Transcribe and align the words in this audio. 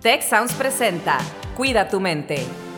Tech 0.00 0.22
Sounds 0.22 0.54
presenta 0.54 1.18
Cuida 1.54 1.86
tu 1.86 2.00
mente. 2.00 2.69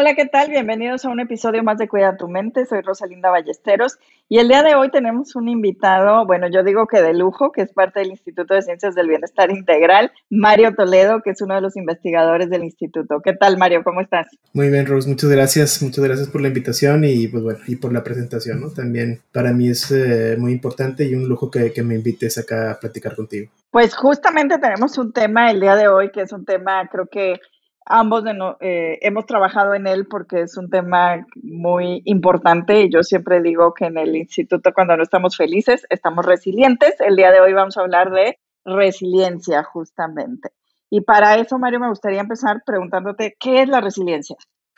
Hola, 0.00 0.14
¿qué 0.14 0.26
tal? 0.26 0.48
Bienvenidos 0.48 1.04
a 1.04 1.08
un 1.08 1.18
episodio 1.18 1.64
más 1.64 1.76
de 1.76 1.88
Cuida 1.88 2.16
tu 2.16 2.28
mente. 2.28 2.64
Soy 2.66 2.82
Rosalinda 2.82 3.30
Ballesteros 3.30 3.98
y 4.28 4.38
el 4.38 4.46
día 4.46 4.62
de 4.62 4.76
hoy 4.76 4.92
tenemos 4.92 5.34
un 5.34 5.48
invitado, 5.48 6.24
bueno, 6.24 6.46
yo 6.48 6.62
digo 6.62 6.86
que 6.86 7.02
de 7.02 7.14
lujo, 7.14 7.50
que 7.50 7.62
es 7.62 7.72
parte 7.72 7.98
del 7.98 8.10
Instituto 8.10 8.54
de 8.54 8.62
Ciencias 8.62 8.94
del 8.94 9.08
Bienestar 9.08 9.50
Integral, 9.50 10.12
Mario 10.30 10.72
Toledo, 10.76 11.20
que 11.20 11.30
es 11.30 11.42
uno 11.42 11.56
de 11.56 11.62
los 11.62 11.76
investigadores 11.76 12.48
del 12.48 12.62
instituto. 12.62 13.20
¿Qué 13.24 13.32
tal, 13.32 13.58
Mario? 13.58 13.82
¿Cómo 13.82 14.00
estás? 14.00 14.28
Muy 14.52 14.70
bien, 14.70 14.86
Rose, 14.86 15.08
muchas 15.08 15.30
gracias. 15.30 15.82
Muchas 15.82 16.04
gracias 16.04 16.28
por 16.28 16.42
la 16.42 16.46
invitación 16.46 17.02
y 17.02 17.26
pues 17.26 17.42
bueno, 17.42 17.58
y 17.66 17.74
por 17.74 17.92
la 17.92 18.04
presentación, 18.04 18.60
¿no? 18.60 18.70
También 18.70 19.22
para 19.32 19.52
mí 19.52 19.68
es 19.68 19.90
eh, 19.90 20.36
muy 20.38 20.52
importante 20.52 21.06
y 21.06 21.16
un 21.16 21.28
lujo 21.28 21.50
que, 21.50 21.72
que 21.72 21.82
me 21.82 21.96
invites 21.96 22.38
acá 22.38 22.70
a 22.70 22.78
platicar 22.78 23.16
contigo. 23.16 23.50
Pues 23.72 23.96
justamente 23.96 24.58
tenemos 24.58 24.96
un 24.96 25.12
tema 25.12 25.50
el 25.50 25.58
día 25.58 25.74
de 25.74 25.88
hoy, 25.88 26.12
que 26.12 26.20
es 26.20 26.32
un 26.32 26.44
tema, 26.44 26.88
creo 26.88 27.06
que 27.06 27.40
ambos 27.88 28.24
eh, 28.60 28.98
hemos 29.02 29.26
trabajado 29.26 29.74
en 29.74 29.86
él 29.86 30.06
porque 30.06 30.42
es 30.42 30.56
un 30.56 30.70
tema 30.70 31.26
muy 31.42 32.02
importante 32.04 32.82
y 32.82 32.90
yo 32.90 33.02
siempre 33.02 33.42
digo 33.42 33.74
que 33.74 33.86
en 33.86 33.98
el 33.98 34.14
instituto 34.14 34.72
cuando 34.74 34.96
no 34.96 35.02
estamos 35.02 35.36
felices 35.36 35.86
estamos 35.90 36.24
resilientes. 36.24 36.94
El 37.00 37.16
día 37.16 37.32
de 37.32 37.40
hoy 37.40 37.52
vamos 37.52 37.76
a 37.76 37.80
hablar 37.80 38.10
de 38.10 38.38
resiliencia 38.64 39.62
justamente. 39.64 40.50
Y 40.90 41.02
para 41.02 41.36
eso, 41.36 41.58
Mario, 41.58 41.80
me 41.80 41.88
gustaría 41.88 42.20
empezar 42.20 42.62
preguntándote, 42.64 43.36
¿qué 43.38 43.62
es 43.62 43.68
la 43.68 43.80
resiliencia? 43.80 44.36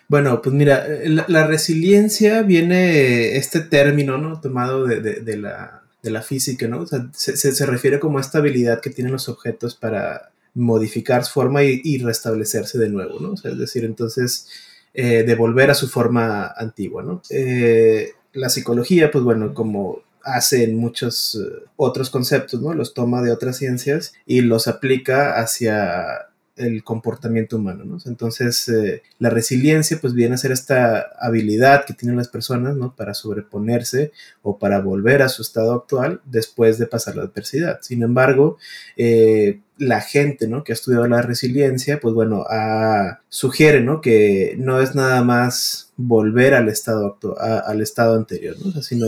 Bueno, 0.08 0.42
pues 0.42 0.52
mira, 0.52 0.84
la, 1.04 1.46
resiliencia 1.46 2.42
viene, 2.42 3.36
este 3.36 3.60
término, 3.60 4.18
¿no? 4.18 4.40
Tomado 4.40 4.84
de, 4.84 5.36
la, 5.36 5.82
de 6.02 6.10
la 6.10 6.22
física, 6.22 6.66
¿no? 6.66 6.80
O 6.80 6.86
sea, 6.86 7.06
se, 7.12 7.36
se, 7.36 7.66
refiere 7.66 8.00
como 8.00 8.18
a 8.18 8.20
esta 8.20 8.38
habilidad 8.38 8.80
que 8.80 8.90
tienen 8.90 9.12
los 9.12 9.28
objetos 9.28 9.76
para 9.76 10.32
modificar 10.54 11.24
su 11.24 11.32
forma 11.32 11.62
y, 11.62 11.98
restablecerse 11.98 12.78
de 12.78 12.88
nuevo, 12.88 13.20
¿no? 13.20 13.34
es 13.34 13.58
decir, 13.58 13.84
entonces, 13.84 14.48
eh, 14.92 15.22
devolver 15.22 15.70
a 15.70 15.74
su 15.74 15.88
forma 15.88 16.52
antigua, 16.56 17.02
¿no? 17.02 17.22
Eh, 17.30 18.12
la 18.32 18.48
psicología, 18.48 19.10
pues 19.10 19.22
bueno, 19.22 19.54
como 19.54 20.02
hace 20.22 20.64
en 20.64 20.76
muchos 20.76 21.36
eh, 21.36 21.64
otros 21.76 22.10
conceptos, 22.10 22.60
¿no? 22.60 22.74
Los 22.74 22.94
toma 22.94 23.22
de 23.22 23.32
otras 23.32 23.56
ciencias 23.56 24.12
y 24.26 24.40
los 24.40 24.68
aplica 24.68 25.40
hacia 25.40 26.29
el 26.60 26.84
comportamiento 26.84 27.56
humano, 27.56 27.84
¿no? 27.84 27.98
Entonces, 28.06 28.68
eh, 28.68 29.02
la 29.18 29.30
resiliencia, 29.30 29.98
pues 30.00 30.14
viene 30.14 30.34
a 30.34 30.38
ser 30.38 30.52
esta 30.52 31.10
habilidad 31.18 31.84
que 31.84 31.94
tienen 31.94 32.16
las 32.16 32.28
personas, 32.28 32.76
¿no? 32.76 32.94
Para 32.94 33.14
sobreponerse 33.14 34.12
o 34.42 34.58
para 34.58 34.80
volver 34.80 35.22
a 35.22 35.28
su 35.28 35.42
estado 35.42 35.72
actual 35.72 36.20
después 36.24 36.78
de 36.78 36.86
pasar 36.86 37.16
la 37.16 37.22
adversidad. 37.22 37.78
Sin 37.82 38.02
embargo, 38.02 38.58
eh, 38.96 39.60
la 39.78 40.00
gente, 40.00 40.46
¿no? 40.46 40.62
Que 40.62 40.72
ha 40.72 40.74
estudiado 40.74 41.06
la 41.08 41.22
resiliencia, 41.22 42.00
pues 42.00 42.14
bueno, 42.14 42.44
sugiere, 43.28 43.80
¿no? 43.80 44.00
Que 44.00 44.54
no 44.58 44.80
es 44.80 44.94
nada 44.94 45.22
más 45.24 45.92
volver 45.96 46.54
al 46.54 46.68
estado, 46.68 47.18
al 47.38 47.80
estado 47.80 48.16
anterior, 48.16 48.56
¿no? 48.64 48.82
sino 48.82 49.06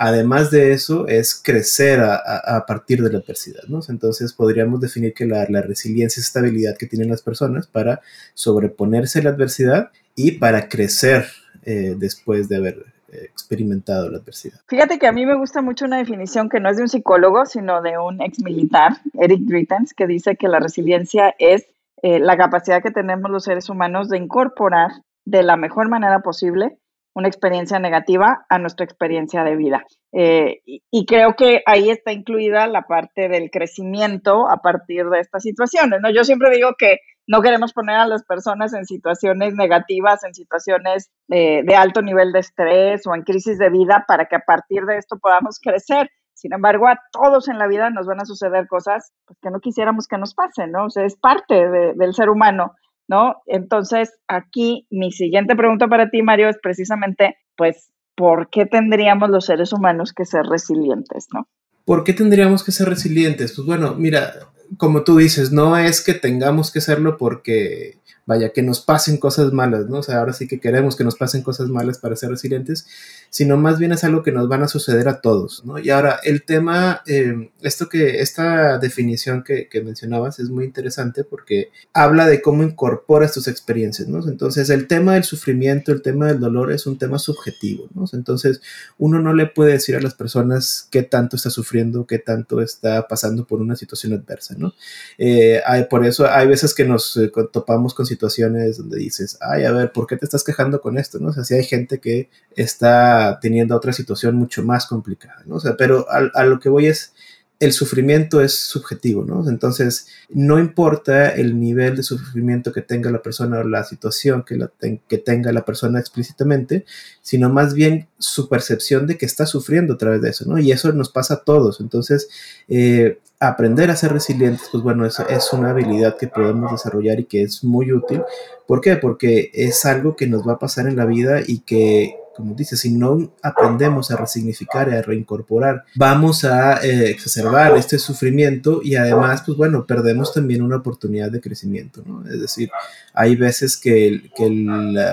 Además 0.00 0.52
de 0.52 0.70
eso, 0.70 1.08
es 1.08 1.34
crecer 1.34 1.98
a, 1.98 2.64
partir 2.68 3.02
de 3.02 3.10
la 3.10 3.18
adversidad, 3.18 3.64
¿no? 3.66 3.80
Entonces 3.88 4.32
podríamos 4.32 4.80
definir 4.80 5.12
que 5.12 5.26
la, 5.26 5.44
resiliencia 5.60 6.20
es 6.20 6.28
esta 6.28 6.38
habilidad 6.38 6.76
que 6.76 6.86
tienen 6.86 7.10
las 7.10 7.20
personas 7.20 7.66
para 7.66 8.00
sobreponerse 8.32 9.18
a 9.18 9.22
la 9.24 9.30
adversidad 9.30 9.90
y 10.14 10.38
para 10.38 10.68
crecer 10.68 11.26
eh, 11.64 11.96
después 11.98 12.48
de 12.48 12.56
haber 12.56 12.86
eh, 13.12 13.24
experimentado 13.24 14.08
la 14.08 14.18
adversidad. 14.18 14.60
Fíjate 14.68 15.00
que 15.00 15.08
a 15.08 15.12
mí 15.12 15.26
me 15.26 15.34
gusta 15.34 15.62
mucho 15.62 15.86
una 15.86 15.98
definición 15.98 16.48
que 16.48 16.60
no 16.60 16.70
es 16.70 16.76
de 16.76 16.84
un 16.84 16.88
psicólogo, 16.88 17.44
sino 17.44 17.82
de 17.82 17.98
un 17.98 18.22
ex 18.22 18.40
militar, 18.40 18.98
Eric 19.14 19.40
Drittens, 19.40 19.94
que 19.94 20.06
dice 20.06 20.36
que 20.36 20.46
la 20.46 20.60
resiliencia 20.60 21.34
es 21.40 21.66
eh, 22.02 22.20
la 22.20 22.36
capacidad 22.36 22.84
que 22.84 22.92
tenemos 22.92 23.32
los 23.32 23.42
seres 23.42 23.68
humanos 23.68 24.08
de 24.08 24.18
incorporar 24.18 24.92
de 25.24 25.42
la 25.42 25.56
mejor 25.56 25.88
manera 25.88 26.20
posible 26.20 26.78
una 27.18 27.28
experiencia 27.28 27.80
negativa 27.80 28.46
a 28.48 28.58
nuestra 28.58 28.84
experiencia 28.84 29.42
de 29.42 29.56
vida. 29.56 29.84
Eh, 30.12 30.60
y, 30.64 31.04
creo 31.04 31.34
que 31.34 31.62
ahí 31.66 31.90
está 31.90 32.12
incluida 32.12 32.68
la 32.68 32.82
parte 32.82 33.28
del 33.28 33.50
crecimiento 33.50 34.48
a 34.48 34.58
partir 34.58 35.06
de 35.06 35.18
estas 35.18 35.42
situaciones. 35.42 36.00
¿no? 36.00 36.10
Yo 36.10 36.22
siempre 36.22 36.50
digo 36.54 36.70
que 36.78 36.98
no 37.26 37.42
queremos 37.42 37.72
poner 37.72 37.96
a 37.96 38.06
las 38.06 38.24
personas 38.24 38.72
en 38.72 38.86
situaciones 38.86 39.54
negativas, 39.54 40.22
en 40.22 40.32
situaciones 40.32 41.10
eh, 41.28 41.62
de 41.64 41.74
alto 41.74 42.02
nivel 42.02 42.32
de 42.32 42.38
estrés 42.38 43.04
o 43.06 43.14
en 43.14 43.22
crisis 43.22 43.58
de 43.58 43.68
vida 43.68 44.04
para 44.06 44.26
que 44.26 44.36
a 44.36 44.44
partir 44.46 44.84
de 44.84 44.96
esto 44.96 45.18
podamos 45.18 45.58
crecer. 45.60 46.08
Sin 46.34 46.52
embargo, 46.52 46.86
a 46.86 47.00
todos 47.10 47.48
en 47.48 47.58
la 47.58 47.66
vida 47.66 47.90
nos 47.90 48.06
van 48.06 48.20
a 48.20 48.26
suceder 48.26 48.68
cosas 48.68 49.12
pues, 49.26 49.36
que 49.42 49.50
no 49.50 49.58
quisiéramos 49.58 50.06
que 50.06 50.18
nos 50.18 50.34
pasen, 50.34 50.70
¿no? 50.70 50.84
O 50.84 50.90
sea, 50.90 51.04
es 51.04 51.16
parte 51.16 51.68
del 51.68 52.14
ser 52.14 52.30
humano. 52.30 52.76
¿No? 53.08 53.42
Entonces, 53.46 54.12
aquí 54.28 54.86
mi 54.90 55.10
siguiente 55.10 55.56
pregunta 55.56 55.88
para 55.88 56.10
ti, 56.10 56.22
Mario, 56.22 56.48
es 56.48 56.58
precisamente, 56.62 57.38
pues, 57.56 57.90
¿por 58.14 58.50
qué 58.50 58.66
tendríamos 58.66 59.30
los 59.30 59.46
seres 59.46 59.72
humanos 59.72 60.12
que 60.12 60.24
ser 60.24 60.44
resilientes, 60.44 61.26
¿no? 61.32 61.48
¿Por 61.84 62.04
qué 62.04 62.12
tendríamos 62.12 62.62
que 62.62 62.72
ser 62.72 62.88
resilientes? 62.88 63.54
Pues 63.56 63.66
bueno, 63.66 63.94
mira, 63.94 64.34
como 64.76 65.02
tú 65.04 65.16
dices, 65.16 65.52
no 65.52 65.78
es 65.78 66.02
que 66.02 66.14
tengamos 66.14 66.70
que 66.70 66.82
serlo 66.82 67.16
porque 67.16 67.98
vaya, 68.28 68.50
que 68.50 68.62
nos 68.62 68.82
pasen 68.82 69.16
cosas 69.16 69.54
malas, 69.54 69.86
¿no? 69.86 70.00
O 70.00 70.02
sea, 70.02 70.18
ahora 70.18 70.34
sí 70.34 70.46
que 70.46 70.60
queremos 70.60 70.96
que 70.96 71.02
nos 71.02 71.16
pasen 71.16 71.40
cosas 71.40 71.70
malas 71.70 71.96
para 71.96 72.14
ser 72.14 72.28
resilientes, 72.28 72.86
sino 73.30 73.56
más 73.56 73.78
bien 73.78 73.92
es 73.92 74.04
algo 74.04 74.22
que 74.22 74.32
nos 74.32 74.50
van 74.50 74.62
a 74.62 74.68
suceder 74.68 75.08
a 75.08 75.22
todos, 75.22 75.64
¿no? 75.64 75.78
Y 75.78 75.88
ahora, 75.88 76.20
el 76.22 76.44
tema, 76.44 77.00
eh, 77.06 77.50
esto 77.62 77.88
que, 77.88 78.20
esta 78.20 78.76
definición 78.76 79.42
que, 79.42 79.66
que, 79.70 79.80
mencionabas 79.80 80.40
es 80.40 80.50
muy 80.50 80.66
interesante 80.66 81.24
porque 81.24 81.70
habla 81.94 82.26
de 82.26 82.42
cómo 82.42 82.62
incorporas 82.62 83.32
tus 83.32 83.48
experiencias, 83.48 84.08
¿no? 84.08 84.18
Entonces, 84.28 84.68
el 84.68 84.88
tema 84.88 85.14
del 85.14 85.24
sufrimiento, 85.24 85.90
el 85.92 86.02
tema 86.02 86.26
del 86.26 86.38
dolor 86.38 86.70
es 86.70 86.86
un 86.86 86.98
tema 86.98 87.18
subjetivo, 87.18 87.88
¿no? 87.94 88.04
Entonces, 88.12 88.60
uno 88.98 89.20
no 89.22 89.32
le 89.32 89.46
puede 89.46 89.72
decir 89.72 89.96
a 89.96 90.02
las 90.02 90.12
personas 90.12 90.86
qué 90.90 91.02
tanto 91.02 91.36
está 91.36 91.48
sufriendo, 91.48 92.06
qué 92.06 92.18
tanto 92.18 92.60
está 92.60 93.08
pasando 93.08 93.46
por 93.46 93.62
una 93.62 93.74
situación 93.74 94.12
adversa, 94.12 94.54
¿no? 94.58 94.74
Eh, 95.16 95.62
hay, 95.64 95.84
por 95.84 96.04
eso 96.04 96.30
hay 96.30 96.46
veces 96.46 96.74
que 96.74 96.84
nos 96.84 97.16
eh, 97.16 97.32
topamos 97.50 97.94
con 97.94 98.04
situaciones 98.04 98.17
situaciones 98.18 98.78
donde 98.78 98.98
dices, 98.98 99.38
ay, 99.40 99.64
a 99.64 99.70
ver, 99.70 99.92
¿por 99.92 100.08
qué 100.08 100.16
te 100.16 100.24
estás 100.24 100.42
quejando 100.42 100.80
con 100.80 100.98
esto? 100.98 101.20
¿no? 101.20 101.28
O 101.28 101.32
sea, 101.32 101.44
si 101.44 101.54
hay 101.54 101.62
gente 101.62 102.00
que 102.00 102.28
está 102.56 103.38
teniendo 103.40 103.76
otra 103.76 103.92
situación 103.92 104.34
mucho 104.34 104.64
más 104.64 104.86
complicada, 104.86 105.42
¿no? 105.46 105.56
O 105.56 105.60
sea, 105.60 105.76
pero 105.76 106.06
a, 106.10 106.44
lo 106.44 106.58
que 106.58 106.68
voy 106.68 106.86
es, 106.86 107.14
el 107.60 107.72
sufrimiento 107.72 108.40
es 108.40 108.54
subjetivo, 108.54 109.24
¿no? 109.24 109.48
Entonces, 109.48 110.08
no 110.28 110.58
importa 110.58 111.30
el 111.30 111.60
nivel 111.60 111.96
de 111.96 112.02
sufrimiento 112.02 112.72
que 112.72 112.82
tenga 112.82 113.10
la 113.10 113.22
persona 113.22 113.60
o 113.60 113.64
la 113.64 113.84
situación 113.84 114.42
que, 114.44 114.56
la 114.56 114.70
que 114.80 115.18
tenga 115.18 115.52
la 115.52 115.64
persona 115.64 116.00
explícitamente, 116.00 116.84
sino 117.22 117.50
más 117.50 117.74
bien 117.74 118.08
su 118.18 118.48
percepción 118.48 119.06
de 119.06 119.16
que 119.16 119.26
está 119.26 119.46
sufriendo 119.46 119.94
a 119.94 119.98
través 119.98 120.22
de 120.22 120.30
eso, 120.30 120.44
¿no? 120.46 120.58
Y 120.58 120.72
eso 120.72 120.92
nos 120.92 121.10
pasa 121.10 121.34
a 121.34 121.44
todos. 121.44 121.80
Entonces, 121.80 122.28
eh, 122.68 123.18
aprender 123.40 123.90
a 123.90 123.96
ser 123.96 124.12
resilientes, 124.12 124.68
pues 124.70 124.82
bueno, 124.82 125.06
eso 125.06 125.26
es 125.28 125.52
una 125.52 125.70
habilidad 125.70 126.16
que 126.16 126.26
podemos 126.26 126.72
desarrollar 126.72 127.20
y 127.20 127.24
que 127.24 127.42
es 127.42 127.62
muy 127.62 127.92
útil. 127.92 128.22
¿Por 128.66 128.80
qué? 128.80 128.96
Porque 128.96 129.50
es 129.54 129.84
algo 129.84 130.16
que 130.16 130.26
nos 130.26 130.46
va 130.46 130.54
a 130.54 130.58
pasar 130.58 130.88
en 130.88 130.96
la 130.96 131.06
vida 131.06 131.40
y 131.46 131.60
que, 131.60 132.16
como 132.34 132.54
dice, 132.54 132.76
si 132.76 132.90
no 132.90 133.32
aprendemos 133.42 134.10
a 134.10 134.16
resignificar 134.16 134.88
y 134.88 134.96
a 134.96 135.02
reincorporar, 135.02 135.84
vamos 135.94 136.44
a 136.44 136.84
eh, 136.84 137.10
exacerbar 137.10 137.76
este 137.76 137.98
sufrimiento 137.98 138.80
y 138.82 138.96
además, 138.96 139.42
pues 139.46 139.56
bueno, 139.56 139.86
perdemos 139.86 140.34
también 140.34 140.62
una 140.62 140.76
oportunidad 140.76 141.30
de 141.30 141.40
crecimiento, 141.40 142.02
¿no? 142.04 142.28
Es 142.28 142.40
decir, 142.40 142.70
hay 143.14 143.36
veces 143.36 143.76
que, 143.76 144.30
que 144.36 144.46
el 144.46 144.68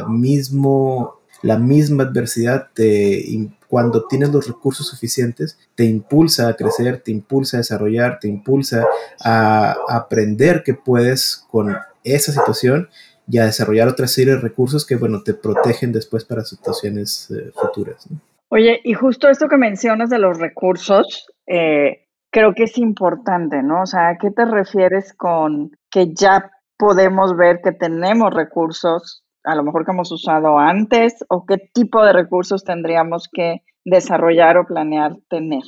mismo 0.07 1.19
la 1.41 1.59
misma 1.59 2.05
adversidad 2.05 2.69
te, 2.73 3.29
cuando 3.75 4.07
tienes 4.07 4.31
los 4.31 4.47
recursos 4.47 4.87
suficientes, 4.87 5.59
te 5.75 5.83
impulsa 5.83 6.47
a 6.47 6.53
crecer, 6.53 7.01
te 7.01 7.11
impulsa 7.11 7.57
a 7.57 7.59
desarrollar, 7.59 8.19
te 8.21 8.29
impulsa 8.29 8.87
a 9.21 9.75
aprender 9.89 10.63
que 10.63 10.75
puedes 10.75 11.45
con 11.51 11.75
esa 12.05 12.31
situación 12.31 12.87
y 13.27 13.37
a 13.37 13.43
desarrollar 13.43 13.89
otra 13.89 14.07
serie 14.07 14.35
de 14.35 14.39
recursos 14.39 14.85
que, 14.85 14.95
bueno, 14.95 15.23
te 15.23 15.33
protegen 15.33 15.91
después 15.91 16.23
para 16.23 16.45
situaciones 16.45 17.29
eh, 17.31 17.51
futuras. 17.53 18.07
Oye, 18.47 18.79
y 18.81 18.93
justo 18.93 19.27
esto 19.27 19.49
que 19.49 19.57
mencionas 19.57 20.09
de 20.09 20.19
los 20.19 20.39
recursos, 20.39 21.27
eh, 21.45 22.07
creo 22.31 22.53
que 22.55 22.63
es 22.63 22.77
importante, 22.77 23.61
¿no? 23.61 23.81
O 23.81 23.85
sea, 23.85 24.07
¿a 24.07 24.17
qué 24.17 24.31
te 24.31 24.45
refieres 24.45 25.11
con 25.11 25.75
que 25.91 26.13
ya 26.13 26.49
podemos 26.77 27.35
ver 27.35 27.59
que 27.61 27.73
tenemos 27.73 28.33
recursos 28.33 29.24
a 29.45 29.55
lo 29.55 29.63
mejor 29.63 29.85
que 29.85 29.91
hemos 29.91 30.11
usado 30.11 30.59
antes 30.59 31.13
o 31.29 31.45
qué 31.45 31.57
tipo 31.73 32.03
de 32.03 32.13
recursos 32.13 32.63
tendríamos 32.63 33.29
que 33.31 33.61
desarrollar 33.83 34.57
o 34.57 34.65
planear 34.65 35.17
tener. 35.29 35.63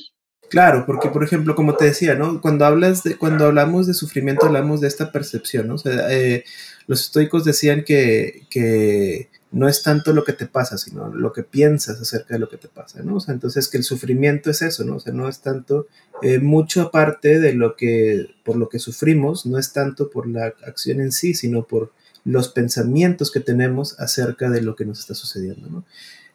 Claro, 0.50 0.85
porque 0.85 1.09
por 1.09 1.24
ejemplo, 1.24 1.56
como 1.56 1.75
te 1.75 1.85
decía, 1.85 2.15
¿no? 2.15 2.41
Cuando 2.41 2.65
hablas 2.65 3.03
de, 3.03 3.18
cuando 3.18 3.45
hablamos 3.45 3.85
de 3.85 3.94
sufrimiento, 3.94 4.45
hablamos 4.45 4.79
de 4.79 4.88
esta 4.88 5.12
percepción, 5.12 5.68
¿no? 5.68 5.75
Eh, 5.85 6.44
los 6.88 7.01
estoicos 7.01 7.44
decían 7.44 7.83
que, 7.83 8.44
que 8.50 9.29
no 9.51 9.68
es 9.68 9.83
tanto 9.83 10.13
lo 10.13 10.23
que 10.23 10.33
te 10.33 10.45
pasa, 10.45 10.77
sino 10.77 11.09
lo 11.09 11.33
que 11.33 11.44
piensas 11.44 12.00
acerca 12.00 12.35
de 12.35 12.39
lo 12.39 12.50
que 12.50 12.57
te 12.57 12.69
pasa, 12.69 13.01
¿no? 13.03 13.15
O 13.15 13.19
sea, 13.19 13.33
entonces 13.33 13.68
que 13.68 13.77
el 13.77 13.83
sufrimiento 13.83 14.50
es 14.50 14.62
eso, 14.62 14.85
¿no? 14.85 14.95
O 14.95 15.00
sea, 15.00 15.13
no 15.13 15.27
es 15.27 15.41
tanto, 15.41 15.88
eh, 16.21 16.39
mucho 16.39 16.81
aparte 16.81 17.39
de 17.39 17.53
lo 17.53 17.75
que, 17.75 18.27
por 18.45 18.56
lo 18.56 18.69
que 18.69 18.80
sufrimos, 18.80 19.45
no 19.45 19.57
es 19.57 19.73
tanto 19.73 20.09
por 20.09 20.27
la 20.27 20.53
acción 20.65 21.01
en 21.01 21.12
sí, 21.12 21.33
sino 21.33 21.63
por 21.63 21.91
los 22.27 22.50
pensamientos 22.50 23.31
que 23.31 23.39
tenemos 23.39 23.97
acerca 24.01 24.50
de 24.50 24.62
lo 24.62 24.75
que 24.75 24.85
nos 24.85 25.00
está 25.00 25.15
sucediendo, 25.15 25.69
¿no? 25.69 25.85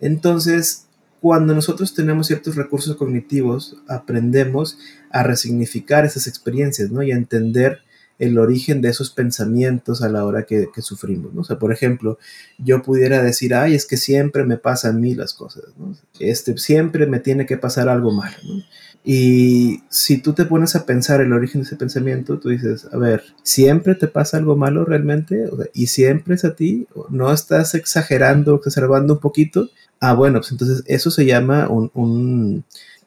Entonces, 0.00 0.86
cuando 1.20 1.54
nosotros 1.54 1.94
tenemos 1.94 2.28
ciertos 2.28 2.56
recursos 2.56 2.96
cognitivos, 2.96 3.76
aprendemos 3.86 4.78
a 5.10 5.22
resignificar 5.22 6.06
esas 6.06 6.26
experiencias, 6.26 6.90
¿no? 6.90 7.02
Y 7.02 7.12
a 7.12 7.16
entender 7.16 7.80
el 8.18 8.38
origen 8.38 8.80
de 8.80 8.88
esos 8.88 9.10
pensamientos 9.10 10.00
a 10.00 10.08
la 10.08 10.24
hora 10.24 10.44
que, 10.44 10.66
sufrimos, 10.78 11.34
¿no? 11.34 11.42
O 11.42 11.44
sea, 11.44 11.58
por 11.58 11.72
ejemplo, 11.72 12.18
yo 12.56 12.82
pudiera 12.82 13.22
decir, 13.22 13.54
ay, 13.54 13.74
es 13.74 13.84
que 13.84 13.98
siempre 13.98 14.44
me 14.44 14.56
pasan 14.56 14.96
a 14.96 14.98
mí 14.98 15.14
las 15.14 15.34
cosas, 15.34 15.64
¿no? 15.76 15.94
Este, 16.20 16.56
siempre 16.56 17.06
me 17.06 17.20
tiene 17.20 17.44
que 17.44 17.58
pasar 17.58 17.90
algo 17.90 18.12
malo, 18.12 18.36
¿no? 18.44 18.64
Y 19.04 19.82
si 19.88 20.18
tú 20.18 20.32
te 20.32 20.44
pones 20.44 20.76
a 20.76 20.86
pensar 20.86 21.20
el 21.20 21.32
origen 21.32 21.62
de 21.62 21.66
ese 21.66 21.76
pensamiento, 21.76 22.38
tú 22.38 22.50
dices, 22.50 22.86
a 22.92 22.96
ver, 22.96 23.24
¿siempre 23.42 23.94
te 23.96 24.06
pasa 24.06 24.36
algo 24.36 24.56
malo 24.56 24.84
realmente? 24.84 25.50
¿Y 25.74 25.88
siempre 25.88 26.36
es 26.36 26.44
a 26.44 26.54
ti? 26.54 26.86
¿No 27.08 27.32
estás 27.32 27.74
exagerando, 27.74 28.54
exacerbando 28.54 29.14
un 29.14 29.20
poquito? 29.20 29.68
Ah, 30.00 30.14
bueno, 30.14 30.38
pues 30.40 30.52
entonces 30.52 30.84
eso 30.86 31.10
se 31.10 31.26
llama 31.26 31.68
un 31.68 32.64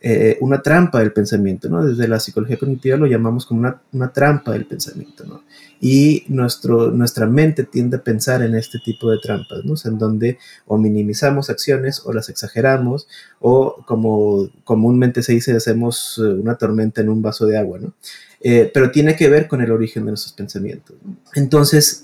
eh, 0.07 0.38
una 0.40 0.62
trampa 0.62 1.00
del 1.00 1.12
pensamiento, 1.12 1.68
¿no? 1.68 1.84
Desde 1.84 2.07
la 2.07 2.19
psicología 2.19 2.57
cognitiva 2.60 2.96
lo 2.96 3.07
llamamos 3.07 3.48
como 3.48 3.62
una, 3.92 4.13
trampa 4.13 4.52
del 4.52 4.68
pensamiento, 4.68 5.25
¿no? 5.25 5.42
Y 5.81 6.25
nuestro, 6.28 6.92
nuestra 6.92 7.25
mente 7.25 7.63
tiende 7.63 7.98
a 7.98 8.04
pensar 8.04 8.44
en 8.44 8.54
este 8.54 8.78
tipo 8.86 9.10
de 9.10 9.18
trampas, 9.18 9.66
¿no? 9.66 9.74
en 9.84 9.98
donde 9.98 10.38
o 10.68 10.78
minimizamos 10.78 11.50
acciones 11.50 12.04
o 12.06 12.13
las 12.13 12.30
exageramos 12.30 13.07
o 13.40 13.84
como 13.88 14.48
comúnmente 14.63 15.24
se 15.24 15.34
dice, 15.34 15.56
hacemos 15.56 16.22
eh, 16.24 16.28
una 16.34 16.54
tormenta 16.56 17.02
en 17.02 17.10
un 17.10 17.24
vaso 17.24 17.48
de 17.48 17.57
agua, 17.57 17.80
¿no? 17.80 17.96
Eh, 18.42 18.69
pero 18.72 18.92
tiene 18.92 19.16
que 19.16 19.28
ver 19.28 19.48
con 19.48 19.62
el 19.62 19.72
origen 19.72 20.06
de 20.06 20.12
nuestros 20.12 20.34
pensamientos. 20.34 20.96
Entonces, 21.34 22.04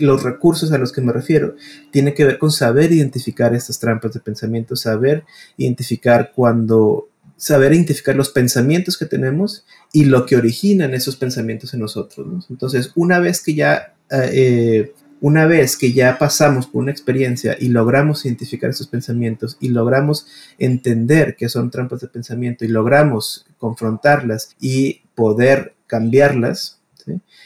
los 0.00 0.22
recursos 0.22 0.72
a 0.72 0.78
los 0.78 0.90
que 0.90 1.02
me 1.02 1.12
refiero 1.12 1.54
tienen 1.90 2.14
que 2.14 2.24
ver 2.24 2.38
con 2.38 2.50
saber 2.50 2.92
identificar 2.92 3.54
estas 3.54 3.78
trampas 3.78 4.14
de 4.14 4.20
pensamiento, 4.20 4.74
saber 4.74 5.24
identificar 5.58 6.32
cuando 6.34 7.08
saber 7.42 7.72
identificar 7.72 8.14
los 8.14 8.30
pensamientos 8.30 8.96
que 8.96 9.04
tenemos 9.04 9.64
y 9.92 10.04
lo 10.04 10.26
que 10.26 10.36
originan 10.36 10.94
esos 10.94 11.16
pensamientos 11.16 11.74
en 11.74 11.80
nosotros. 11.80 12.46
Entonces, 12.48 12.92
una 12.94 13.18
vez 13.18 13.42
que 13.42 13.54
ya... 13.54 13.94
Eh, 14.10 14.92
una 15.20 15.46
vez 15.46 15.76
que 15.76 15.92
ya 15.92 16.18
pasamos 16.18 16.66
por 16.66 16.82
una 16.82 16.90
experiencia 16.90 17.56
y 17.58 17.68
logramos 17.68 18.26
identificar 18.26 18.70
esos 18.70 18.88
pensamientos 18.88 19.56
y 19.60 19.68
logramos 19.68 20.26
entender 20.58 21.36
que 21.36 21.48
son 21.48 21.70
trampas 21.70 22.00
de 22.00 22.08
pensamiento 22.08 22.64
y 22.64 22.68
logramos 22.68 23.46
confrontarlas 23.58 24.56
y 24.60 25.02
poder 25.14 25.74
cambiarlas, 25.86 26.80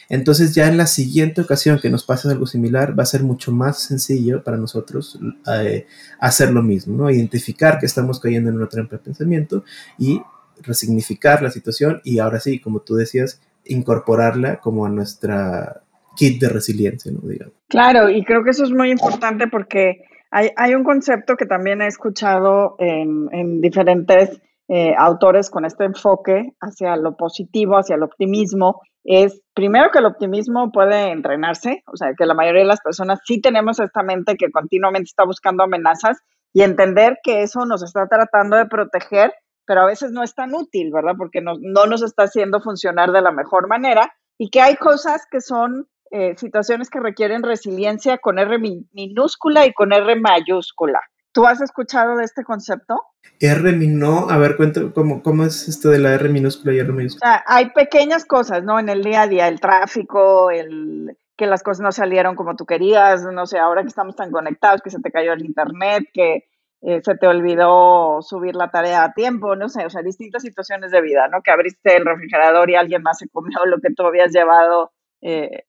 entonces 0.09 0.55
ya 0.55 0.69
en 0.69 0.77
la 0.77 0.87
siguiente 0.87 1.41
ocasión 1.41 1.79
que 1.81 1.91
nos 1.91 2.05
pase 2.05 2.29
algo 2.29 2.47
similar 2.47 2.99
va 2.99 3.03
a 3.03 3.07
ser 3.07 3.23
mucho 3.23 3.53
más 3.53 3.83
sencillo 3.83 4.43
para 4.43 4.57
nosotros 4.57 5.19
eh, 5.53 5.87
hacer 6.21 6.53
lo 6.53 6.63
mismo, 6.63 6.97
¿no? 6.97 7.11
Identificar 7.11 7.79
que 7.79 7.87
estamos 7.87 8.21
cayendo 8.21 8.51
en 8.51 8.57
una 8.57 8.69
trampa 8.69 8.97
de 8.97 9.03
pensamiento 9.03 9.65
y 9.99 10.21
resignificar 10.63 11.43
la 11.43 11.51
situación 11.51 12.01
y 12.05 12.19
ahora 12.19 12.41
sí, 12.41 12.59
como 12.61 12.81
tú 12.81 12.95
decías, 12.95 13.41
incorporarla 13.65 14.61
como 14.61 14.87
a 14.87 14.89
nuestra 14.89 15.83
kit 16.17 16.41
de 16.41 16.49
resiliencia, 16.49 17.13
¿no? 17.13 17.21
Claro, 17.69 18.09
y 18.11 18.25
creo 18.25 18.43
que 18.43 18.51
eso 18.51 18.65
es 18.65 18.71
muy 18.71 18.91
importante 18.91 19.49
porque 19.49 20.03
hay, 20.31 20.75
un 20.75 20.85
concepto 20.85 21.37
que 21.37 21.47
también 21.47 21.81
he 21.81 21.87
escuchado 21.87 22.77
en, 22.79 23.61
diferentes 23.61 24.41
eh, 24.69 24.93
autores 24.97 25.51
con 25.51 25.65
este 25.65 25.85
enfoque 25.85 26.53
hacia 26.61 26.97
lo 26.97 27.17
positivo, 27.17 27.79
hacia 27.79 27.97
el 27.97 28.03
optimismo, 28.03 28.83
es 29.07 29.41
primero 29.55 29.91
que 29.93 30.01
el 30.01 30.07
optimismo 30.07 30.73
puede 30.73 31.13
entrenarse, 31.13 31.85
o 31.87 31.97
sea, 31.97 32.15
que 32.19 32.27
la 32.27 32.35
mayoría 32.35 32.63
de 32.63 32.69
las 32.69 32.81
personas 32.81 33.21
sí 33.25 33.41
tenemos 33.41 33.79
esta 33.79 34.03
mente 34.03 34.37
que 34.37 34.51
continuamente 34.51 35.07
está 35.07 35.25
buscando 35.25 35.63
amenazas 35.63 36.19
y 36.53 36.63
entender 36.63 37.19
que 37.23 37.43
eso 37.43 37.67
nos 37.67 37.85
está 37.85 38.09
tratando 38.09 38.57
de 38.57 38.67
proteger, 38.67 39.33
pero 39.65 39.83
a 39.83 39.87
veces 39.87 40.11
no 40.11 40.25
es 40.25 40.35
tan 40.35 40.55
útil, 40.55 40.91
¿verdad? 40.93 41.15
Porque 41.17 41.41
no, 41.41 41.55
nos 41.57 42.03
está 42.03 42.25
haciendo 42.25 42.61
funcionar 42.61 43.13
de 43.13 43.23
la 43.23 43.31
mejor 43.31 43.69
manera 43.69 44.13
y 44.39 44.51
que 44.51 44.61
hay 44.61 44.75
cosas 44.77 45.27
que 45.31 45.41
son 45.41 45.89
eh, 46.11 46.35
situaciones 46.37 46.91
que 46.91 47.01
requieren 47.01 47.45
resiliencia 47.45 48.19
con 48.19 48.39
R 48.39 48.59
minúscula 48.93 49.67
y 49.67 49.73
con 49.73 49.93
R 49.93 50.17
mayúscula. 50.17 51.01
¿Tú 51.37 51.47
has 51.47 51.61
escuchado 51.61 52.17
de 52.17 52.25
este 52.25 52.45
concepto? 52.45 52.99
R 53.39 53.73
no, 53.89 54.31
a 54.31 54.39
ver, 54.39 54.57
cuéntame 54.57 54.91
cómo, 54.95 55.23
cómo 55.23 55.45
es 55.45 55.69
esto 55.69 55.91
de 55.91 55.99
la 55.99 56.15
R 56.15 56.31
minúscula 56.31 56.73
y 56.73 56.79
R 56.79 56.91
mayúscula. 56.91 57.45
hay 57.47 57.69
pequeñas 57.73 58.25
cosas, 58.25 58.65
¿no? 58.65 58.81
En 58.81 58.89
el 58.89 59.05
día 59.05 59.21
a 59.21 59.27
día, 59.27 59.47
el 59.47 59.61
tráfico, 59.61 60.51
el 60.51 61.15
que 61.37 61.47
las 61.47 61.63
cosas 61.63 61.83
no 61.83 61.93
salieron 61.93 62.37
como 62.37 62.57
tú 62.57 62.65
querías, 62.65 63.23
no 63.23 63.45
sé, 63.45 63.59
ahora 63.59 63.83
que 63.83 63.89
estamos 63.89 64.17
tan 64.17 64.31
conectados, 64.31 64.81
que 64.81 64.89
se 64.89 64.99
te 65.01 65.13
cayó 65.13 65.35
el 65.35 65.45
internet, 65.45 66.05
que 66.15 66.49
eh, 66.81 67.03
se 67.05 67.15
te 67.17 67.27
olvidó 67.27 68.23
subir 68.23 68.57
la 68.57 68.71
tarea 68.71 69.05
a 69.05 69.13
tiempo, 69.13 69.57
no 69.57 69.69
sé, 69.69 69.85
o 69.85 69.91
sea, 69.91 70.01
distintas 70.01 70.41
situaciones 70.41 70.91
de 70.91 71.03
vida, 71.03 71.29
¿no? 71.29 71.43
Que 71.43 71.51
abriste 71.51 71.99
el 71.99 72.07
refrigerador 72.07 72.71
y 72.71 72.77
alguien 72.77 73.03
más 73.03 73.19
se 73.19 73.29
comió 73.29 73.59
lo 73.67 73.79
que 73.83 73.93
tú 73.93 74.07
habías 74.07 74.33
llevado 74.33 74.91
eh, 75.21 75.65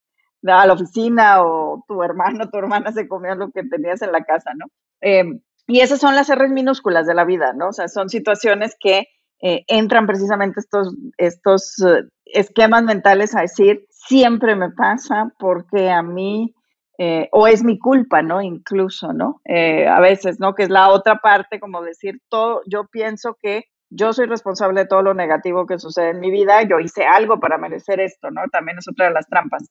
a 0.48 0.66
la 0.66 0.72
oficina 0.72 1.44
o 1.44 1.84
tu 1.90 2.02
hermano, 2.04 2.50
tu 2.50 2.58
hermana 2.58 2.94
se 2.94 3.06
comió 3.06 3.36
lo 3.36 3.52
que 3.52 3.64
tenías 3.64 4.02
en 4.02 4.14
la 4.14 4.24
casa, 4.24 4.52
¿no? 4.56 4.68
Em, 5.02 5.42
y 5.68 5.82
esas 5.82 6.00
son 6.00 6.16
las 6.16 6.34
R's 6.34 6.50
minúsculas 6.50 7.06
de 7.06 7.14
la 7.14 7.26
vida, 7.26 7.54
¿no? 7.54 7.70
O 7.70 7.74
sea, 7.74 7.90
son 7.90 8.10
situaciones 8.10 8.76
que 8.80 9.08
eh, 9.42 9.64
entran 9.68 10.08
precisamente 10.08 10.62
estos, 10.62 10.96
estos 11.18 11.76
eh, 11.86 12.04
esquemas 12.26 12.84
mentales 12.84 13.36
a 13.36 13.42
decir, 13.42 13.86
siempre 13.90 14.56
me 14.56 14.72
pasa 14.72 15.32
porque 15.38 15.90
a 15.90 16.02
mí, 16.02 16.56
eh, 16.98 17.28
o 17.34 17.48
es 17.48 17.64
mi 17.64 17.78
culpa, 17.78 18.22
¿no? 18.22 18.42
Incluso, 18.42 19.14
¿no? 19.14 19.42
a 19.46 20.00
veces, 20.00 20.40
¿no? 20.40 20.56
Que 20.56 20.64
es 20.64 20.70
la 20.70 20.90
otra 20.90 21.18
parte, 21.18 21.60
como 21.60 21.84
decir, 21.84 22.20
todo, 22.30 22.62
yo 22.66 22.86
pienso 22.88 23.38
que 23.40 23.66
yo 23.90 24.12
soy 24.14 24.26
responsable 24.26 24.82
de 24.82 24.88
todo 24.88 25.02
lo 25.02 25.14
negativo 25.14 25.66
que 25.66 25.80
sucede 25.80 26.10
en 26.10 26.20
mi 26.20 26.32
vida, 26.32 26.64
yo 26.64 26.80
hice 26.80 27.06
algo 27.06 27.40
para 27.40 27.58
merecer 27.58 28.00
esto, 28.00 28.32
¿no? 28.32 28.42
También 28.52 28.78
es 28.80 28.88
otra 28.88 29.08
de 29.08 29.14
las 29.14 29.28
trampas. 29.28 29.64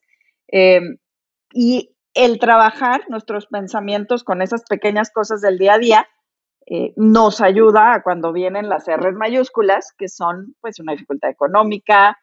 y 1.52 1.95
el 2.16 2.38
trabajar 2.38 3.02
nuestros 3.08 3.46
pensamientos 3.46 4.24
con 4.24 4.42
esas 4.42 4.64
pequeñas 4.64 5.10
cosas 5.10 5.42
del 5.42 5.58
día 5.58 5.74
a 5.74 5.78
día 5.78 6.08
eh, 6.66 6.92
nos 6.96 7.40
ayuda 7.40 7.94
a 7.94 8.02
cuando 8.02 8.32
vienen 8.32 8.68
las 8.68 8.88
R 8.88 9.12
mayúsculas, 9.12 9.92
que 9.96 10.08
son 10.08 10.56
pues 10.60 10.80
una 10.80 10.92
dificultad 10.92 11.30
económica, 11.30 12.18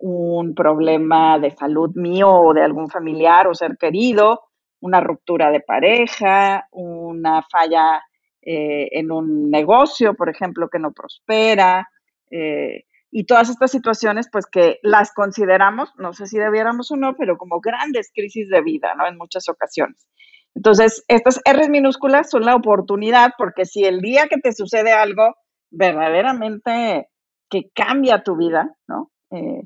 un 0.00 0.54
problema 0.54 1.38
de 1.38 1.52
salud 1.52 1.92
mío 1.94 2.30
o 2.30 2.52
de 2.52 2.62
algún 2.62 2.90
familiar 2.90 3.46
o 3.46 3.54
ser 3.54 3.78
querido, 3.78 4.42
una 4.80 5.00
ruptura 5.00 5.50
de 5.50 5.60
pareja, 5.60 6.66
una 6.72 7.42
falla 7.42 8.02
eh, 8.42 8.88
en 8.92 9.10
un 9.10 9.50
negocio, 9.50 10.14
por 10.14 10.28
ejemplo, 10.28 10.68
que 10.68 10.78
no 10.78 10.92
prospera, 10.92 11.88
eh, 12.30 12.84
y 13.10 13.24
todas 13.24 13.48
estas 13.48 13.70
situaciones, 13.70 14.28
pues 14.30 14.46
que 14.46 14.78
las 14.82 15.12
consideramos, 15.12 15.92
no 15.96 16.12
sé 16.12 16.26
si 16.26 16.38
debiéramos 16.38 16.90
o 16.90 16.96
no, 16.96 17.14
pero 17.16 17.38
como 17.38 17.60
grandes 17.60 18.10
crisis 18.14 18.48
de 18.48 18.62
vida, 18.62 18.94
¿no? 18.96 19.06
En 19.06 19.16
muchas 19.16 19.48
ocasiones. 19.48 20.06
Entonces, 20.54 21.04
estas 21.08 21.40
R 21.44 21.68
minúsculas 21.68 22.30
son 22.30 22.44
la 22.44 22.54
oportunidad, 22.54 23.32
porque 23.36 23.64
si 23.64 23.84
el 23.84 24.00
día 24.00 24.26
que 24.28 24.38
te 24.38 24.52
sucede 24.52 24.92
algo 24.92 25.34
verdaderamente 25.70 27.08
que 27.50 27.70
cambia 27.74 28.22
tu 28.22 28.36
vida, 28.36 28.74
¿no? 28.88 29.10
Eh, 29.30 29.62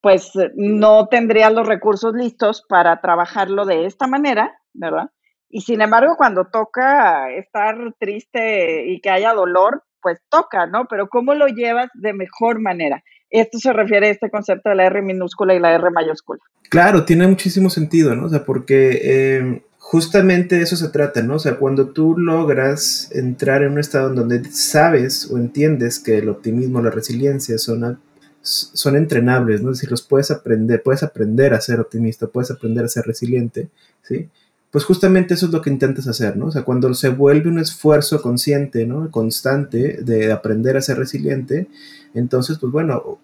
pues 0.00 0.32
no 0.54 1.08
tendrías 1.08 1.52
los 1.52 1.66
recursos 1.66 2.14
listos 2.14 2.64
para 2.68 3.00
trabajarlo 3.00 3.66
de 3.66 3.86
esta 3.86 4.06
manera, 4.06 4.58
¿verdad? 4.72 5.10
Y 5.48 5.62
sin 5.62 5.82
embargo, 5.82 6.14
cuando 6.16 6.46
toca 6.46 7.30
estar 7.32 7.76
triste 7.98 8.86
y 8.86 9.00
que 9.00 9.10
haya 9.10 9.34
dolor, 9.34 9.82
pues 10.02 10.18
toca, 10.28 10.66
¿no? 10.66 10.86
Pero 10.88 11.08
¿cómo 11.08 11.34
lo 11.34 11.46
llevas 11.46 11.88
de 11.94 12.12
mejor 12.12 12.60
manera? 12.60 13.02
Esto 13.30 13.58
se 13.58 13.72
refiere 13.72 14.08
a 14.08 14.10
este 14.10 14.30
concepto 14.30 14.70
de 14.70 14.74
la 14.74 14.86
R 14.86 15.02
minúscula 15.02 15.54
y 15.54 15.60
la 15.60 15.72
R 15.72 15.90
mayúscula. 15.90 16.40
Claro, 16.68 17.04
tiene 17.04 17.26
muchísimo 17.26 17.70
sentido, 17.70 18.14
¿no? 18.14 18.26
O 18.26 18.28
sea, 18.28 18.44
porque 18.44 19.36
em, 19.36 19.60
justamente 19.78 20.56
de 20.56 20.62
eso 20.62 20.76
se 20.76 20.88
trata, 20.88 21.22
¿no? 21.22 21.36
O 21.36 21.38
sea, 21.38 21.56
cuando 21.56 21.88
tú 21.88 22.16
logras 22.16 23.10
entrar 23.12 23.62
en 23.62 23.72
un 23.72 23.78
estado 23.78 24.08
en 24.08 24.16
donde 24.16 24.44
sabes 24.52 25.30
o 25.30 25.38
entiendes 25.38 25.98
que 25.98 26.18
el 26.18 26.28
optimismo, 26.28 26.82
la 26.82 26.90
resiliencia 26.90 27.58
son, 27.58 28.00
son 28.42 28.96
entrenables, 28.96 29.62
¿no? 29.62 29.70
Es 29.70 29.78
decir, 29.78 29.90
los 29.90 30.02
puedes 30.02 30.30
aprender, 30.30 30.82
puedes 30.82 31.02
aprender 31.02 31.54
a 31.54 31.60
ser 31.60 31.80
optimista, 31.80 32.26
puedes 32.26 32.50
aprender 32.50 32.84
a 32.84 32.88
ser 32.88 33.04
resiliente, 33.04 33.68
¿sí? 34.02 34.28
Pues 34.70 34.84
justamente 34.84 35.34
eso 35.34 35.46
es 35.46 35.52
lo 35.52 35.62
que 35.62 35.70
intentas 35.70 36.06
hacer, 36.06 36.36
¿no? 36.36 36.46
O 36.46 36.50
sea, 36.52 36.62
cuando 36.62 36.92
se 36.94 37.08
vuelve 37.08 37.48
un 37.48 37.58
esfuerzo 37.58 38.22
consciente, 38.22 38.86
¿no? 38.86 39.10
Constante 39.10 39.98
de 40.02 40.32
aprender 40.32 40.76
a 40.76 40.82
ser 40.82 40.98
resiliente, 40.98 41.68
entonces, 42.14 42.58
pues 42.58 42.72
bueno, 42.72 43.18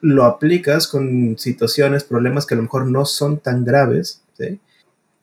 lo 0.00 0.24
aplicas 0.24 0.86
con 0.86 1.36
situaciones, 1.38 2.04
problemas 2.04 2.46
que 2.46 2.54
a 2.54 2.56
lo 2.56 2.62
mejor 2.62 2.86
no 2.86 3.04
son 3.04 3.38
tan 3.38 3.64
graves, 3.64 4.22
¿sí? 4.38 4.60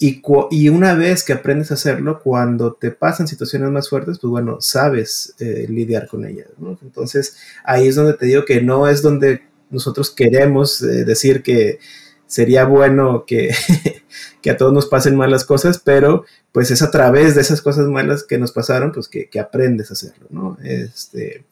Y, 0.04 0.24
y, 0.50 0.70
una 0.70 0.96
vez 0.96 1.24
que 1.24 1.34
aprendes 1.34 1.70
a 1.70 1.76
hacerlo, 1.76 2.22
cuando 2.24 2.74
te 2.74 2.90
pasan 2.90 3.28
situaciones 3.28 3.70
más 3.70 3.88
fuertes, 3.88 4.18
pues 4.18 4.32
bueno, 4.32 4.58
sabes 4.60 5.36
eh, 5.38 5.68
lidiar 5.70 6.08
con 6.08 6.26
ellas. 6.26 6.48
¿no? 6.58 6.76
Entonces, 6.82 7.38
ahí 7.64 7.88
es 7.88 7.94
donde 7.94 8.16
te 8.16 8.26
digo 8.26 8.44
que 8.44 8.64
no 8.64 8.88
es 8.88 9.04
donde 9.04 9.44
nosotros 9.70 10.10
queremos 10.10 10.82
eh, 10.82 11.06
decir 11.06 11.44
que 11.44 11.78
sería 12.32 12.64
bueno 12.64 13.26
que, 13.28 13.54
que, 14.42 14.50
a 14.50 14.58
todos 14.58 14.72
nos 14.72 14.86
pasen 14.86 15.18
malas 15.18 15.44
cosas, 15.44 15.82
pero 15.84 16.24
pues 16.54 16.72
es 16.72 16.82
a 16.82 16.90
través 16.90 17.36
de 17.36 17.42
esas 17.42 17.62
cosas 17.62 17.88
malas 17.88 18.24
que 18.24 18.38
nos 18.38 18.54
pasaron, 18.54 18.94
pues 18.94 19.10
que, 19.10 19.30
que 19.30 19.40
aprendes 19.40 19.90
a 19.90 19.94
hacerlo, 19.94 20.28
¿no? 20.30 20.58
Este, 20.64 21.44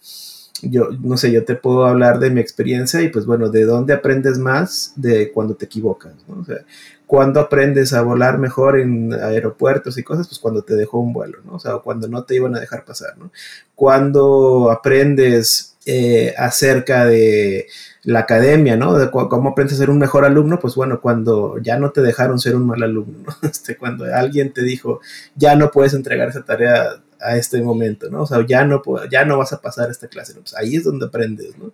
yo 0.61 0.89
no 1.03 1.17
sé, 1.17 1.33
yo 1.33 1.43
te 1.43 1.55
puedo 1.55 1.85
hablar 1.85 2.19
de 2.19 2.29
mi 2.29 2.39
experiencia 2.39 3.01
y 3.01 3.09
pues 3.09 3.25
bueno, 3.25 3.49
de 3.49 3.65
dónde 3.65 3.93
aprendes 3.93 4.37
más 4.37 4.93
de 4.95 5.33
cuando 5.33 5.55
te 5.55 5.65
equivocas, 5.65 6.13
¿no? 6.29 6.39
O 6.39 6.45
sea, 6.45 6.59
cuando 7.05 7.41
aprendes 7.41 7.91
a 7.91 8.01
volar 8.01 8.37
mejor 8.37 8.79
en 8.79 9.13
aeropuertos 9.13 9.97
y 9.97 10.03
cosas, 10.03 10.29
pues 10.29 10.39
cuando 10.39 10.61
te 10.61 10.75
dejó 10.75 10.99
un 10.99 11.11
vuelo, 11.11 11.39
¿no? 11.43 11.55
O 11.55 11.59
sea, 11.59 11.73
cuando 11.79 12.07
no 12.07 12.23
te 12.23 12.35
iban 12.35 12.55
a 12.55 12.61
dejar 12.61 12.85
pasar, 12.85 13.17
¿no? 13.17 13.31
Cuando 13.75 14.71
aprendes 14.71 15.75
eh, 15.85 16.33
acerca 16.37 17.05
de 17.05 17.67
la 18.09 18.21
academia, 18.21 18.75
¿no? 18.75 18.97
De 18.97 19.11
cómo 19.11 19.49
aprendes 19.49 19.75
a 19.75 19.77
ser 19.77 19.91
un 19.91 19.99
mejor 19.99 20.25
alumno, 20.25 20.59
pues 20.59 20.75
bueno, 20.75 20.99
cuando 20.99 21.59
ya 21.59 21.77
no 21.77 21.91
te 21.91 22.01
dejaron 22.01 22.39
ser 22.39 22.55
un 22.55 22.65
mal 22.65 22.81
alumno, 22.81 23.19
¿no? 23.19 23.33
Este, 23.49 23.77
cuando 23.77 24.05
alguien 24.05 24.51
te 24.51 24.63
dijo, 24.63 24.99
ya 25.35 25.55
no 25.55 25.69
puedes 25.69 25.93
entregar 25.93 26.29
esa 26.29 26.43
tarea 26.43 27.01
a 27.21 27.37
este 27.37 27.61
momento, 27.61 28.09
¿no? 28.09 28.23
O 28.23 28.25
sea, 28.25 28.43
ya 28.45 28.65
no, 28.65 28.81
ya 29.11 29.25
no 29.25 29.37
vas 29.37 29.53
a 29.53 29.61
pasar 29.61 29.91
esta 29.91 30.07
clase, 30.07 30.33
¿no? 30.33 30.41
Pues 30.41 30.55
ahí 30.55 30.75
es 30.75 30.83
donde 30.85 31.05
aprendes, 31.05 31.57
¿no? 31.59 31.71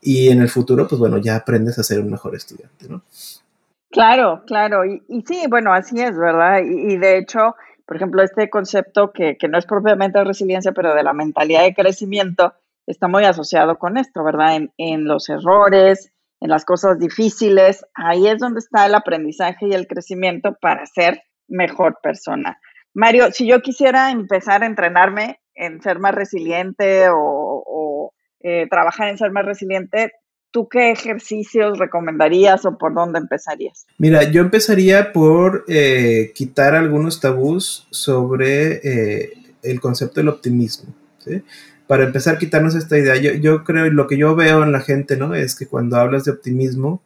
Y 0.00 0.28
en 0.28 0.40
el 0.40 0.48
futuro, 0.48 0.86
pues 0.86 1.00
bueno, 1.00 1.18
ya 1.18 1.36
aprendes 1.36 1.78
a 1.78 1.82
ser 1.82 1.98
un 1.98 2.10
mejor 2.10 2.36
estudiante, 2.36 2.88
¿no? 2.88 3.02
Claro, 3.90 4.42
claro, 4.46 4.84
y, 4.84 5.02
sí, 5.26 5.44
bueno, 5.50 5.74
así 5.74 6.00
es, 6.00 6.16
¿verdad? 6.16 6.60
Y, 6.64 6.96
de 6.96 7.18
hecho, 7.18 7.56
por 7.84 7.96
ejemplo, 7.96 8.22
este 8.22 8.48
concepto 8.48 9.10
que, 9.12 9.36
que 9.36 9.48
no 9.48 9.58
es 9.58 9.66
propiamente 9.66 10.18
de 10.18 10.24
resiliencia, 10.24 10.72
pero 10.72 10.94
de 10.94 11.02
la 11.02 11.12
mentalidad 11.12 11.62
de 11.62 11.74
crecimiento, 11.74 12.54
está 12.86 13.08
muy 13.08 13.24
asociado 13.24 13.78
con 13.78 13.96
esto, 13.96 14.24
¿verdad? 14.24 14.56
En, 14.56 14.72
en 14.76 15.04
los 15.04 15.28
errores, 15.28 16.12
en 16.40 16.50
las 16.50 16.64
cosas 16.64 16.98
difíciles, 16.98 17.84
ahí 17.94 18.26
es 18.26 18.38
donde 18.38 18.58
está 18.58 18.86
el 18.86 18.94
aprendizaje 18.94 19.68
y 19.68 19.74
el 19.74 19.86
crecimiento 19.86 20.56
para 20.60 20.84
ser 20.86 21.22
mejor 21.46 21.98
persona. 22.02 22.58
Mario, 22.94 23.30
si 23.32 23.46
yo 23.46 23.62
quisiera 23.62 24.10
empezar 24.10 24.62
a 24.62 24.66
entrenarme 24.66 25.40
en 25.54 25.80
ser 25.80 25.98
más 25.98 26.14
resiliente 26.14 27.06
o, 27.10 28.12
eh, 28.40 28.66
trabajar 28.68 29.08
en 29.08 29.18
ser 29.18 29.30
más 29.30 29.46
resiliente, 29.46 30.10
¿tú 30.50 30.68
qué 30.68 30.90
ejercicios 30.90 31.78
recomendarías 31.78 32.64
o 32.66 32.76
por 32.76 32.92
dónde 32.92 33.20
empezarías? 33.20 33.86
Mira, 33.98 34.24
yo 34.24 34.40
empezaría 34.40 35.12
por 35.12 35.64
eh, 35.68 36.32
quitar 36.34 36.74
algunos 36.74 37.20
tabús 37.20 37.86
sobre 37.90 38.80
eh, 38.82 39.32
el 39.62 39.80
concepto 39.80 40.18
del 40.18 40.28
optimismo. 40.28 40.92
Para 41.86 42.04
empezar, 42.04 42.38
quitarnos 42.38 42.74
esta 42.74 42.98
idea. 42.98 43.16
Yo, 43.16 43.32
yo 43.34 43.64
creo, 43.64 43.90
lo 43.90 44.06
que 44.06 44.16
yo 44.16 44.34
veo 44.34 44.62
en 44.62 44.72
la 44.72 44.80
gente, 44.80 45.16
¿no? 45.16 45.34
Es 45.34 45.54
que 45.54 45.66
cuando 45.66 45.96
hablas 45.96 46.24
de 46.24 46.30
optimismo, 46.30 47.02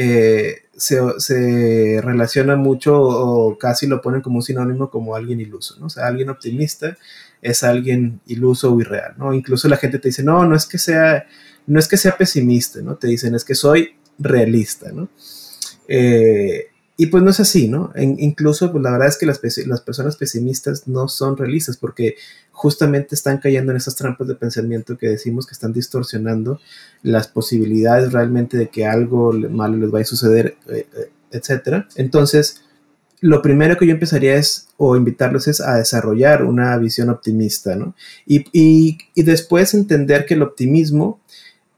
eh, 0.00 0.62
se, 0.76 2.00
relaciona 2.00 2.54
mucho 2.54 2.96
o 3.00 3.58
casi 3.58 3.88
lo 3.88 4.00
ponen 4.00 4.20
como 4.20 4.36
un 4.36 4.42
sinónimo 4.42 4.90
como 4.90 5.16
alguien 5.16 5.40
iluso, 5.40 5.76
¿no? 5.80 5.86
O 5.86 5.90
sea, 5.90 6.06
alguien 6.06 6.30
optimista 6.30 6.96
es 7.42 7.64
alguien 7.64 8.20
iluso 8.26 8.72
o 8.72 8.80
irreal, 8.80 9.14
¿no? 9.18 9.34
Incluso 9.34 9.68
la 9.68 9.76
gente 9.76 9.98
te 9.98 10.08
dice, 10.08 10.22
no, 10.22 10.44
no 10.46 10.54
es 10.54 10.66
que 10.66 10.78
sea, 10.78 11.26
no 11.66 11.80
es 11.80 11.88
que 11.88 11.96
sea 11.96 12.16
pesimista, 12.16 12.80
¿no? 12.80 12.94
Te 12.94 13.08
dicen, 13.08 13.34
es 13.34 13.44
que 13.44 13.56
soy 13.56 13.96
realista, 14.20 14.92
¿no? 14.92 15.08
Eh, 15.88 16.67
y 17.00 17.06
pues 17.06 17.22
no 17.22 17.30
es 17.30 17.38
así, 17.38 17.68
¿no? 17.68 17.92
incluso, 17.96 18.72
pues 18.72 18.82
la 18.82 18.90
verdad 18.90 19.06
es 19.06 19.16
que 19.16 19.24
las, 19.24 19.40
las, 19.68 19.80
personas 19.82 20.16
pesimistas 20.16 20.88
no 20.88 21.06
son 21.06 21.36
realistas 21.36 21.76
porque 21.76 22.16
justamente 22.50 23.14
están 23.14 23.38
cayendo 23.38 23.70
en 23.70 23.76
esas 23.76 23.94
trampas 23.94 24.26
de 24.26 24.34
pensamiento 24.34 24.98
que 24.98 25.06
decimos 25.06 25.46
que 25.46 25.52
están 25.52 25.72
distorsionando 25.72 26.60
las 27.04 27.28
posibilidades 27.28 28.12
realmente 28.12 28.56
de 28.56 28.68
que 28.68 28.84
algo 28.84 29.32
malo 29.32 29.76
les 29.76 29.92
vaya 29.92 30.02
a 30.02 30.06
suceder, 30.06 30.56
eh, 30.66 30.88
eh, 30.92 31.10
etcétera. 31.30 31.86
Entonces, 31.94 32.62
lo 33.20 33.42
primero 33.42 33.76
que 33.76 33.86
yo 33.86 33.92
empezaría 33.92 34.34
es, 34.34 34.66
o 34.76 34.96
invitarlos 34.96 35.46
es 35.46 35.60
a 35.60 35.76
desarrollar 35.76 36.42
una 36.42 36.76
visión 36.78 37.10
optimista, 37.10 37.76
¿no? 37.76 37.94
Y, 38.26 38.44
y, 38.52 38.98
y 39.14 39.22
después 39.22 39.72
entender 39.72 40.26
que 40.26 40.34
el 40.34 40.42
optimismo 40.42 41.20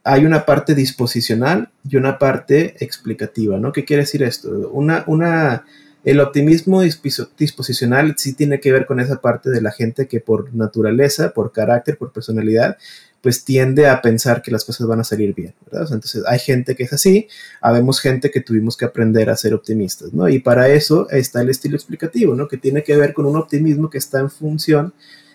hay 0.05 0.25
una 0.25 0.47
parte 0.47 0.75
disposicional 0.75 1.71
y 1.89 1.97
una 1.97 2.19
parte 2.19 2.77
explicativa, 2.85 3.59
¿no? 3.59 3.73
¿Qué 3.73 3.85
quiere 3.85 4.03
decir 4.03 4.23
esto? 4.23 4.71
Una, 4.73 5.05
una, 5.07 5.65
el 6.05 6.21
optimismo 6.21 6.83
disposicional 6.83 8.15
sí 8.17 8.35
tiene 8.35 8.61
que 8.61 8.73
ver 8.73 8.87
con 8.87 9.01
esa 9.01 9.21
parte 9.21 9.51
de 9.51 9.61
la 9.61 9.73
gente 9.73 10.09
que 10.09 10.21
por 10.21 10.55
naturaleza, 10.55 11.33
por 11.33 11.53
carácter, 11.53 11.99
por 11.99 12.13
personalidad, 12.13 12.79
pues 13.21 13.45
tiende 13.45 13.87
a 13.87 14.01
pensar 14.01 14.41
que 14.41 14.51
las 14.51 14.65
cosas 14.65 14.87
van 14.87 15.01
a 15.01 15.05
salir 15.05 15.35
bien, 15.35 15.55
¿verdad? 15.71 15.89
entonces 15.93 16.23
hay 16.27 16.39
gente 16.39 16.75
que 16.75 16.85
es 16.85 16.93
así, 16.95 17.29
habemos 17.61 18.01
gente 18.01 18.31
que 18.31 18.41
tuvimos 18.41 18.79
que 18.79 18.87
aprender 18.87 19.29
a 19.29 19.37
ser 19.37 19.53
optimistas, 19.53 20.15
¿no? 20.15 20.27
Y 20.29 20.39
para 20.39 20.71
eso 20.71 21.07
está 21.11 21.43
el 21.43 21.51
estilo 21.51 21.77
explicativo, 21.77 22.35
¿no? 22.35 22.49
Que 22.49 22.57
tiene 22.57 22.83
que 22.83 22.97
ver 22.97 23.13
con 23.13 23.27
un 23.27 23.37
optimismo 23.37 23.91
que 23.91 23.99
está 23.99 24.21
en 24.21 24.31
función 24.31 24.95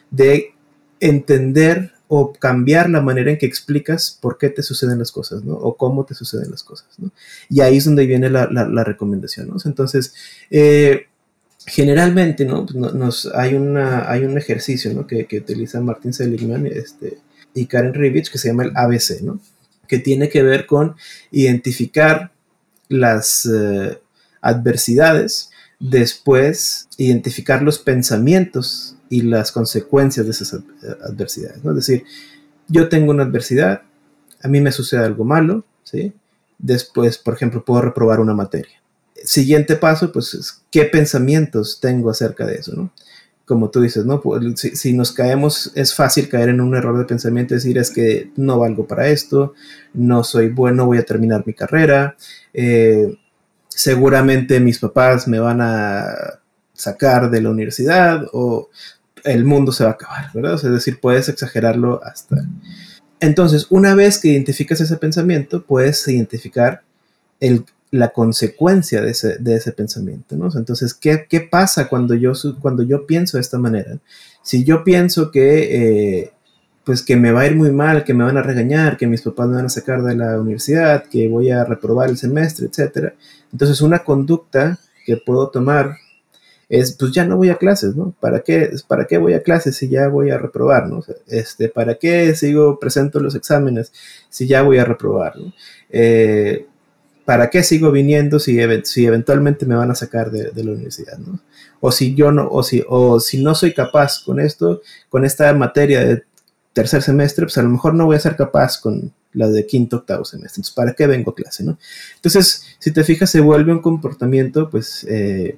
de 0.09 0.55
entender 0.99 1.91
o 2.07 2.33
cambiar 2.33 2.89
la 2.89 3.01
manera 3.01 3.31
en 3.31 3.37
que 3.37 3.45
explicas 3.45 4.17
por 4.21 4.37
qué 4.37 4.49
te 4.49 4.61
suceden 4.61 4.99
las 4.99 5.11
cosas, 5.11 5.43
¿no? 5.43 5.53
O 5.53 5.75
cómo 5.75 6.05
te 6.05 6.13
suceden 6.13 6.51
las 6.51 6.63
cosas, 6.63 6.87
¿no? 6.97 7.11
Y 7.49 7.61
ahí 7.61 7.77
es 7.77 7.85
donde 7.85 8.05
viene 8.05 8.29
la, 8.29 8.83
recomendación, 8.83 9.49
¿no? 9.49 9.55
Entonces, 9.65 10.13
eh, 10.51 11.07
generalmente, 11.65 12.45
¿no? 12.45 12.65
Pues 12.65 12.75
nos, 12.75 13.25
hay, 13.33 13.55
una, 13.55 14.09
hay 14.09 14.23
un 14.23 14.37
ejercicio, 14.37 14.93
¿no? 14.93 15.07
Que, 15.07 15.25
que 15.25 15.39
utiliza 15.39 15.81
Martin 15.81 16.13
Seligman 16.13 16.67
este, 16.67 17.17
y 17.53 17.65
Karen 17.65 17.93
Rivich 17.93 18.31
que 18.31 18.37
se 18.37 18.49
llama 18.49 18.65
el 18.65 18.71
ABC, 18.75 19.21
¿no? 19.21 19.39
Que 19.87 19.97
tiene 19.97 20.29
que 20.29 20.43
ver 20.43 20.67
con 20.67 20.95
identificar 21.31 22.31
las 22.87 23.49
eh, 23.51 23.97
adversidades, 24.41 25.49
después 25.79 26.87
identificar 26.97 27.61
los 27.61 27.79
pensamientos 27.79 28.95
y 29.09 29.21
las 29.21 29.51
consecuencias 29.51 30.25
de 30.25 30.31
esas 30.31 30.61
adversidades. 31.03 31.57
Es 31.57 31.75
decir, 31.75 32.03
yo 32.67 32.89
tengo 32.89 33.11
una 33.11 33.23
adversidad, 33.23 33.83
a 34.41 34.47
mí 34.47 34.61
me 34.61 34.71
sucede 34.71 35.03
algo 35.03 35.23
malo, 35.23 35.65
¿sí? 35.83 36.13
Después, 36.57 37.17
por 37.17 37.33
ejemplo, 37.33 37.63
puedo 37.63 37.81
reprobar 37.81 38.19
una 38.19 38.33
materia. 38.33 38.81
Siguiente 39.23 39.75
paso, 39.75 40.11
pues, 40.11 40.63
¿qué 40.71 40.85
pensamientos 40.85 41.79
tengo 41.81 42.09
acerca 42.09 42.45
de 42.45 42.55
eso, 42.55 42.73
no? 42.75 42.91
Como 43.45 43.69
tú 43.69 43.81
dices, 43.81 44.05
¿no? 44.05 44.21
Pues, 44.21 44.59
si, 44.59 44.93
nos 44.93 45.11
caemos, 45.11 45.71
es 45.75 45.93
fácil 45.93 46.29
caer 46.29 46.49
en 46.49 46.61
un 46.61 46.75
error 46.75 46.97
de 46.97 47.05
pensamiento, 47.05 47.53
decir, 47.53 47.77
es 47.77 47.91
que 47.91 48.31
no 48.35 48.59
valgo 48.59 48.87
para 48.87 49.07
esto, 49.09 49.53
no 49.93 50.23
soy 50.23 50.49
bueno, 50.49 50.85
voy 50.85 50.97
a 50.97 51.05
terminar 51.05 51.43
mi 51.45 51.53
carrera, 51.53 52.15
eh, 52.53 53.17
seguramente 53.75 54.59
mis 54.61 54.79
papás 54.79 55.27
me 55.27 55.39
van 55.39 55.59
a 55.61 56.39
sacar 56.73 57.29
de 57.29 57.41
la 57.41 57.49
universidad 57.49 58.25
o 58.31 58.69
el 59.23 59.43
mundo 59.43 59.71
se 59.71 59.83
va 59.83 59.91
a 59.91 59.93
acabar, 59.93 60.31
¿verdad? 60.33 60.53
es 60.55 60.63
decir, 60.63 60.99
puedes 61.01 61.29
exagerarlo 61.29 62.01
hasta... 62.03 62.37
Entonces, 63.19 63.67
una 63.69 63.95
vez 63.95 64.19
que 64.19 64.29
identificas 64.29 64.81
ese 64.81 64.97
pensamiento, 64.97 65.65
puedes 65.65 66.07
identificar 66.07 66.83
el, 67.39 67.65
la 67.91 68.09
consecuencia 68.09 69.01
de 69.01 69.11
ese, 69.11 69.37
de 69.39 69.55
ese 69.55 69.71
pensamiento, 69.71 70.35
¿no? 70.35 70.49
Entonces, 70.55 70.93
¿qué, 70.93 71.25
¿qué, 71.29 71.41
pasa 71.41 71.87
cuando 71.87 72.13
yo, 72.13 72.33
cuando 72.61 72.83
yo 72.83 73.07
pienso 73.07 73.37
de 73.37 73.41
esta 73.41 73.57
manera? 73.57 73.97
Si 74.43 74.63
yo 74.63 74.83
pienso 74.83 75.31
que, 75.31 76.19
eh, 76.19 76.33
pues 76.85 77.01
que 77.01 77.15
me 77.15 77.31
va 77.31 77.41
a 77.41 77.47
ir 77.47 77.55
muy 77.55 77.71
mal, 77.71 78.03
que 78.03 78.13
me 78.13 78.23
van 78.23 78.37
a 78.37 78.43
regañar, 78.43 78.95
que 78.95 79.07
mis 79.07 79.21
papás 79.21 79.47
me 79.49 79.55
van 79.55 79.65
a 79.65 79.69
sacar 79.69 80.03
de 80.03 80.15
la 80.15 80.39
universidad, 80.39 81.03
que 81.05 81.27
voy 81.27 81.49
a 81.49 81.65
reprobar 81.65 82.09
el 82.09 82.17
semestre, 82.17 82.67
etc. 82.67 83.13
Entonces, 83.51 83.81
una 83.81 83.99
conducta 83.99 84.79
que 85.05 85.17
puedo 85.17 85.49
tomar 85.49 85.97
es 86.69 86.93
pues 86.93 87.11
ya 87.11 87.25
no 87.25 87.37
voy 87.37 87.49
a 87.49 87.57
clases, 87.57 87.95
¿no? 87.95 88.13
¿Para 88.19 88.41
qué, 88.41 88.71
¿Para 88.87 89.05
qué 89.05 89.17
voy 89.17 89.33
a 89.33 89.43
clases 89.43 89.75
si 89.77 89.87
ya 89.89 90.07
voy 90.07 90.31
a 90.31 90.37
reprobar, 90.37 90.87
¿no? 90.87 91.03
este, 91.27 91.69
¿Para 91.69 91.95
qué 91.95 92.35
sigo 92.35 92.79
presento 92.79 93.19
los 93.19 93.35
exámenes 93.35 93.91
si 94.29 94.47
ya 94.47 94.61
voy 94.61 94.77
a 94.77 94.85
reprobar, 94.85 95.37
¿no? 95.37 95.53
Eh, 95.89 96.65
¿Para 97.23 97.49
qué 97.49 97.63
sigo 97.63 97.91
viniendo 97.91 98.39
si, 98.39 98.59
eventualmente 98.59 99.65
me 99.65 99.75
van 99.75 99.89
a 99.89 99.95
sacar 99.95 100.29
de, 100.29 100.63
la 100.63 100.71
universidad, 100.71 101.17
¿no? 101.17 101.39
O 101.79 101.91
si 101.91 102.13
yo 102.13 102.31
no, 102.31 102.47
o 102.49 102.61
si, 102.61 102.83
o 102.87 103.19
si 103.19 103.43
no 103.43 103.55
soy 103.55 103.73
capaz 103.73 104.23
con 104.23 104.39
esto, 104.39 104.81
con 105.09 105.25
esta 105.25 105.51
materia 105.53 106.05
de 106.05 106.23
tercer 106.75 107.01
semestre, 107.01 107.45
pues 107.45 107.57
a 107.57 107.63
lo 107.63 107.69
mejor 107.69 107.93
no 107.93 108.05
voy 108.05 108.17
a 108.17 108.19
ser 108.19 108.35
capaz 108.35 108.79
con 108.81 109.13
la 109.31 109.47
de 109.47 109.65
quinto, 109.65 109.97
octavo 109.97 110.25
semestre. 110.25 110.59
Entonces, 110.59 110.75
¿para 110.75 110.93
qué 110.93 111.07
vengo 111.07 111.31
a 111.31 111.35
clase, 111.35 111.63
no? 111.63 111.79
Entonces, 112.15 112.65
si 112.79 112.91
te 112.91 113.05
fijas, 113.05 113.29
se 113.29 113.39
vuelve 113.39 113.71
un 113.71 113.81
comportamiento, 113.81 114.69
pues, 114.69 115.05
eh, 115.09 115.57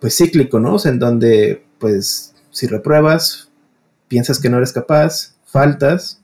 pues 0.00 0.16
cíclico, 0.16 0.58
¿no? 0.58 0.74
O 0.74 0.78
sea, 0.80 0.90
en 0.90 0.98
donde, 0.98 1.64
pues, 1.78 2.34
si 2.50 2.66
repruebas, 2.66 3.48
piensas 4.08 4.40
que 4.40 4.50
no 4.50 4.56
eres 4.56 4.72
capaz, 4.72 5.36
faltas, 5.44 6.20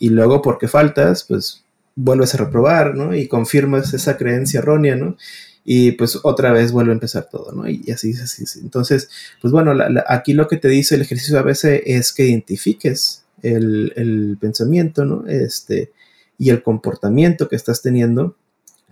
y 0.00 0.08
luego 0.08 0.42
porque 0.42 0.66
faltas, 0.66 1.22
pues 1.22 1.64
vuelves 1.94 2.34
a 2.34 2.38
reprobar, 2.38 2.96
¿no? 2.96 3.14
Y 3.14 3.28
confirmas 3.28 3.94
esa 3.94 4.16
creencia 4.16 4.58
errónea, 4.58 4.96
¿no? 4.96 5.16
y 5.64 5.92
pues 5.92 6.18
otra 6.22 6.52
vez 6.52 6.72
vuelve 6.72 6.90
a 6.90 6.94
empezar 6.94 7.28
todo, 7.30 7.52
¿no? 7.52 7.68
Y, 7.68 7.90
así, 7.90 8.12
así, 8.12 8.44
así. 8.44 8.60
Entonces, 8.60 9.08
pues 9.40 9.52
bueno, 9.52 9.72
aquí 10.06 10.32
lo 10.32 10.48
que 10.48 10.56
te 10.56 10.68
dice 10.68 10.94
el 10.94 11.02
ejercicio 11.02 11.38
a 11.38 11.42
veces 11.42 11.82
es 11.86 12.12
que 12.12 12.24
identifiques 12.24 13.19
el, 13.42 14.36
pensamiento, 14.40 15.04
¿no? 15.04 15.26
Este, 15.26 15.92
y 16.38 16.50
el 16.50 16.62
comportamiento 16.62 17.48
que 17.48 17.56
estás 17.56 17.82
teniendo 17.82 18.36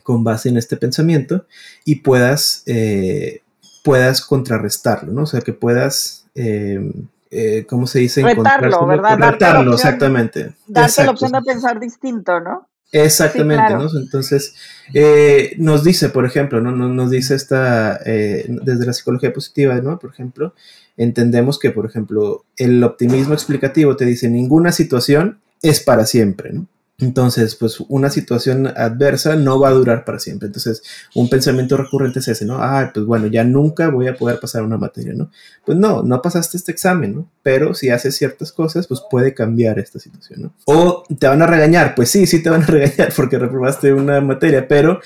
con 0.03 0.25
base 0.25 0.49
en 0.49 0.57
este 0.57 0.77
pensamiento 0.77 1.47
y 1.85 1.97
puedas, 1.97 2.63
eh, 2.67 3.43
puedas 3.85 4.21
contrarrestarlo, 4.23 5.13
¿no? 5.13 5.23
O 5.23 5.27
sea, 5.27 5.41
que 5.41 5.53
puedas... 5.53 6.27
Eh, 6.35 6.93
eh, 7.31 7.67
¿cómo 7.69 7.87
se 7.87 7.99
dice? 7.99 8.23
Retarlo, 8.23 8.87
¿verdad? 8.87 9.19
Retarlo, 9.19 9.75
exactamente. 9.75 10.55
Darte 10.67 11.05
la 11.05 11.11
opción 11.11 11.33
de 11.33 11.43
pensar 11.43 11.79
distinto, 11.79 12.41
¿no? 12.41 12.67
Exactamente, 12.91 13.75
¿no? 13.75 13.87
Entonces, 13.99 14.55
eh, 14.95 15.55
nos 15.59 15.85
dice, 15.85 16.09
por 16.09 16.25
ejemplo, 16.25 16.61
¿no? 16.63 16.73
Nos, 16.73 17.11
dice 17.11 17.35
esta, 17.35 18.01
eh, 18.07 18.47
desde 18.49 18.87
la 18.87 18.95
psicología 18.95 19.33
positiva, 19.33 19.75
¿no? 19.81 19.99
Por 19.99 20.11
ejemplo, 20.11 20.55
entendemos 20.99 21.59
que, 21.59 21.71
por 21.71 21.87
ejemplo, 21.87 22.45
el 22.57 22.85
optimismo 22.85 23.33
explicativo 23.33 23.97
te 23.97 24.05
dice, 24.05 24.29
ninguna 24.29 24.73
situación 24.73 25.39
es 25.63 25.81
para 25.81 26.05
siempre, 26.05 26.53
¿no? 26.53 26.67
Entonces, 27.01 27.55
pues 27.55 27.79
una 27.89 28.11
situación 28.11 28.67
adversa 28.67 29.37
no 29.37 29.61
va 29.61 29.69
a 29.69 29.73
durar 29.73 30.05
para 30.05 30.19
siempre. 30.19 30.47
Entonces, 30.47 30.83
un 31.15 31.31
pensamiento 31.31 31.77
recurrente 31.77 32.19
es 32.19 32.27
ese, 32.27 32.45
¿no? 32.45 32.57
Ah, 32.61 32.91
pues 32.93 33.07
bueno, 33.07 33.29
ya 33.29 33.45
nunca 33.45 33.89
voy 33.89 34.09
a 34.09 34.17
poder 34.17 34.41
pasar 34.41 34.65
una 34.65 34.79
materia, 34.79 35.15
¿no? 35.15 35.31
Pues 35.65 35.79
no, 35.79 36.03
no 36.03 36.21
pasaste 36.21 36.57
este 36.57 36.73
examen, 36.73 37.15
¿no? 37.15 37.31
Pero 37.45 37.73
si 37.73 37.91
haces 37.91 38.17
ciertas 38.17 38.51
cosas, 38.51 38.89
pues 38.89 39.01
puede 39.09 39.33
cambiar 39.33 39.79
esta 39.79 40.01
situación, 40.01 40.43
¿no? 40.43 40.55
O 40.65 41.05
te 41.17 41.29
van 41.29 41.41
a 41.41 41.47
regañar, 41.47 41.95
pues 41.95 42.11
sí, 42.11 42.27
sí 42.27 42.43
te 42.43 42.51
van 42.51 42.65
a 42.65 42.67
regañar 42.67 43.13
porque 43.15 43.39
reprobaste 43.39 43.93
una 43.93 44.21
materia, 44.21 44.67
pero 44.67 45.01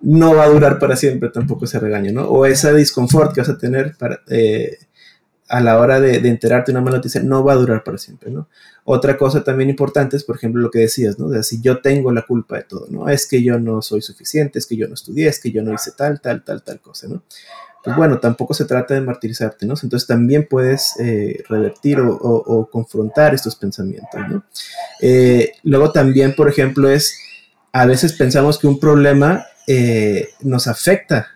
no 0.00 0.34
va 0.34 0.44
a 0.44 0.48
durar 0.48 0.78
para 0.78 0.96
siempre 0.96 1.28
tampoco 1.28 1.66
ese 1.66 1.78
regaño, 1.78 2.12
¿no? 2.12 2.28
O 2.28 2.46
ese 2.46 2.72
disconfort 2.72 3.34
que 3.34 3.42
vas 3.42 3.50
a 3.50 3.58
tener 3.58 3.94
para... 3.98 4.20
Eh, 4.28 4.78
a 5.48 5.60
la 5.60 5.78
hora 5.78 6.00
de, 6.00 6.16
enterarte 6.28 6.72
de 6.72 6.78
una 6.78 6.84
mala 6.84 6.96
noticia 6.96 7.22
no 7.22 7.44
va 7.44 7.52
a 7.52 7.56
durar 7.56 7.84
para 7.84 7.98
siempre, 7.98 8.30
¿no? 8.30 8.48
Otra 8.84 9.16
cosa 9.16 9.44
también 9.44 9.70
importante 9.70 10.16
es, 10.16 10.24
por 10.24 10.36
ejemplo, 10.36 10.60
lo 10.60 10.70
que 10.70 10.80
decías, 10.80 11.18
¿no? 11.18 11.30
Sea, 11.30 11.42
si 11.42 11.60
yo 11.60 11.80
tengo 11.80 12.12
la 12.12 12.22
culpa 12.22 12.56
de 12.56 12.62
todo, 12.62 12.86
¿no? 12.90 13.08
Es 13.08 13.26
que 13.26 13.42
yo 13.42 13.58
no 13.58 13.82
soy 13.82 14.02
suficiente, 14.02 14.58
es 14.58 14.66
que 14.66 14.76
yo 14.76 14.88
no 14.88 14.94
estudié, 14.94 15.28
es 15.28 15.40
que 15.40 15.52
yo 15.52 15.62
no 15.62 15.72
hice 15.72 15.92
tal, 15.92 16.20
tal, 16.20 16.44
tal, 16.44 16.62
tal 16.62 16.80
cosa, 16.80 17.08
¿no? 17.08 17.22
Pues 17.84 17.96
bueno, 17.96 18.18
tampoco 18.18 18.52
se 18.52 18.64
trata 18.64 18.94
de 18.94 19.00
martirizarte, 19.00 19.64
¿no? 19.64 19.74
Entonces 19.80 20.08
también 20.08 20.48
puedes 20.50 20.94
eh, 20.98 21.44
revertir 21.48 22.00
o, 22.00 22.68
confrontar 22.70 23.32
estos 23.32 23.54
pensamientos, 23.54 24.20
¿no? 24.28 24.44
Eh, 25.00 25.52
luego 25.62 25.92
también, 25.92 26.34
por 26.34 26.48
ejemplo, 26.48 26.90
es, 26.90 27.16
a 27.70 27.86
veces 27.86 28.12
pensamos 28.14 28.58
que 28.58 28.66
un 28.66 28.80
problema 28.80 29.46
eh, 29.68 30.30
nos 30.40 30.66
afecta 30.66 31.35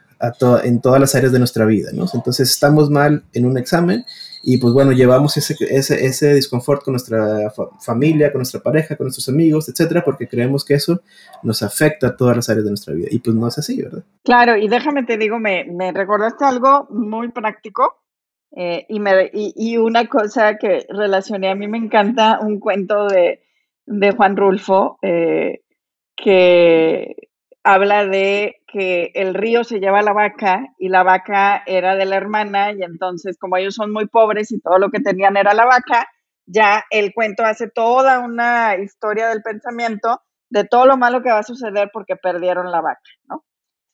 en 0.63 0.81
todas 0.81 1.01
las 1.01 1.15
áreas 1.15 1.33
de 1.33 1.39
nuestra 1.39 1.65
vida, 1.65 1.91
¿no? 1.93 2.07
Entonces 2.13 2.51
estamos 2.51 2.91
mal 2.91 3.25
en 3.33 3.47
un 3.47 3.57
examen 3.57 4.05
y 4.43 4.59
pues 4.59 4.73
bueno, 4.73 4.93
llevamos 4.93 5.37
ese, 5.37 5.55
ese, 5.71 6.05
ese 6.05 6.35
disconfort 6.35 6.83
con 6.83 6.93
nuestra 6.93 7.53
familia, 7.81 8.33
con 8.33 8.41
nuestra 8.41 8.61
pareja, 8.61 8.97
con 8.97 9.07
nuestros 9.07 9.29
amigos, 9.29 9.69
etcétera, 9.69 10.03
porque 10.05 10.29
creemos 10.29 10.65
que 10.65 10.75
eso 10.75 11.01
nos 11.43 11.63
afecta 11.63 12.09
a 12.09 12.17
todas 12.17 12.37
las 12.37 12.49
áreas 12.49 12.65
de 12.65 12.71
nuestra 12.71 12.95
vida 12.95 13.09
y 13.11 13.19
pues 13.19 13.37
no 13.37 13.47
es 13.49 13.59
así, 13.59 13.83
¿verdad? 13.83 14.03
Claro, 14.25 14.57
y 14.57 14.69
déjame 14.69 15.05
te 15.05 15.19
digo, 15.19 15.39
me, 15.39 15.65
me 15.65 15.93
recordaste 15.93 16.45
algo 16.45 16.87
muy 16.91 17.31
práctico 17.31 18.01
eh, 18.57 18.87
y, 18.89 18.99
me, 18.99 19.31
y, 19.33 19.77
una 19.77 20.07
cosa 20.07 20.57
que 20.57 20.87
relacioné, 20.89 21.51
a 21.51 21.55
mí 21.55 21.69
me 21.69 21.79
encanta 21.79 22.41
un 22.41 22.59
cuento 22.59 23.07
de, 23.07 23.43
de 23.87 24.11
Juan 24.11 24.37
Rulfo 24.37 24.99
eh, 25.03 25.61
que 26.17 27.29
habla 27.63 28.07
de 28.07 28.60
que 28.73 29.11
el 29.15 29.35
río 29.35 29.65
se 29.65 29.81
lleva 29.81 30.03
la 30.03 30.13
vaca 30.13 30.67
y 30.79 30.89
la 30.89 31.03
vaca 31.03 31.63
era 31.67 31.97
de 31.97 32.05
la 32.05 32.17
hermana 32.17 32.73
y 32.73 32.83
entonces 32.83 33.37
como 33.39 33.57
ellos 33.57 33.75
son 33.75 33.93
muy 33.93 34.07
pobres 34.07 34.53
y 34.53 34.61
todo 34.61 34.79
lo 34.79 34.91
que 34.91 35.01
tenían 35.01 35.37
era 35.37 35.55
la 35.55 35.67
vaca, 35.67 36.07
ya 36.47 36.85
el 36.91 37.13
cuento 37.13 37.45
hace 37.45 37.69
toda 37.69 38.21
una 38.21 38.77
historia 38.77 39.29
del 39.29 39.43
pensamiento 39.43 40.21
de 40.51 40.65
todo 40.65 40.87
lo 40.87 40.97
malo 40.97 41.23
que 41.23 41.31
va 41.31 41.39
a 41.39 41.45
suceder 41.45 41.91
porque 41.93 42.17
perdieron 42.17 42.71
la 42.71 42.81
vaca, 42.81 43.01
¿no? 43.29 43.45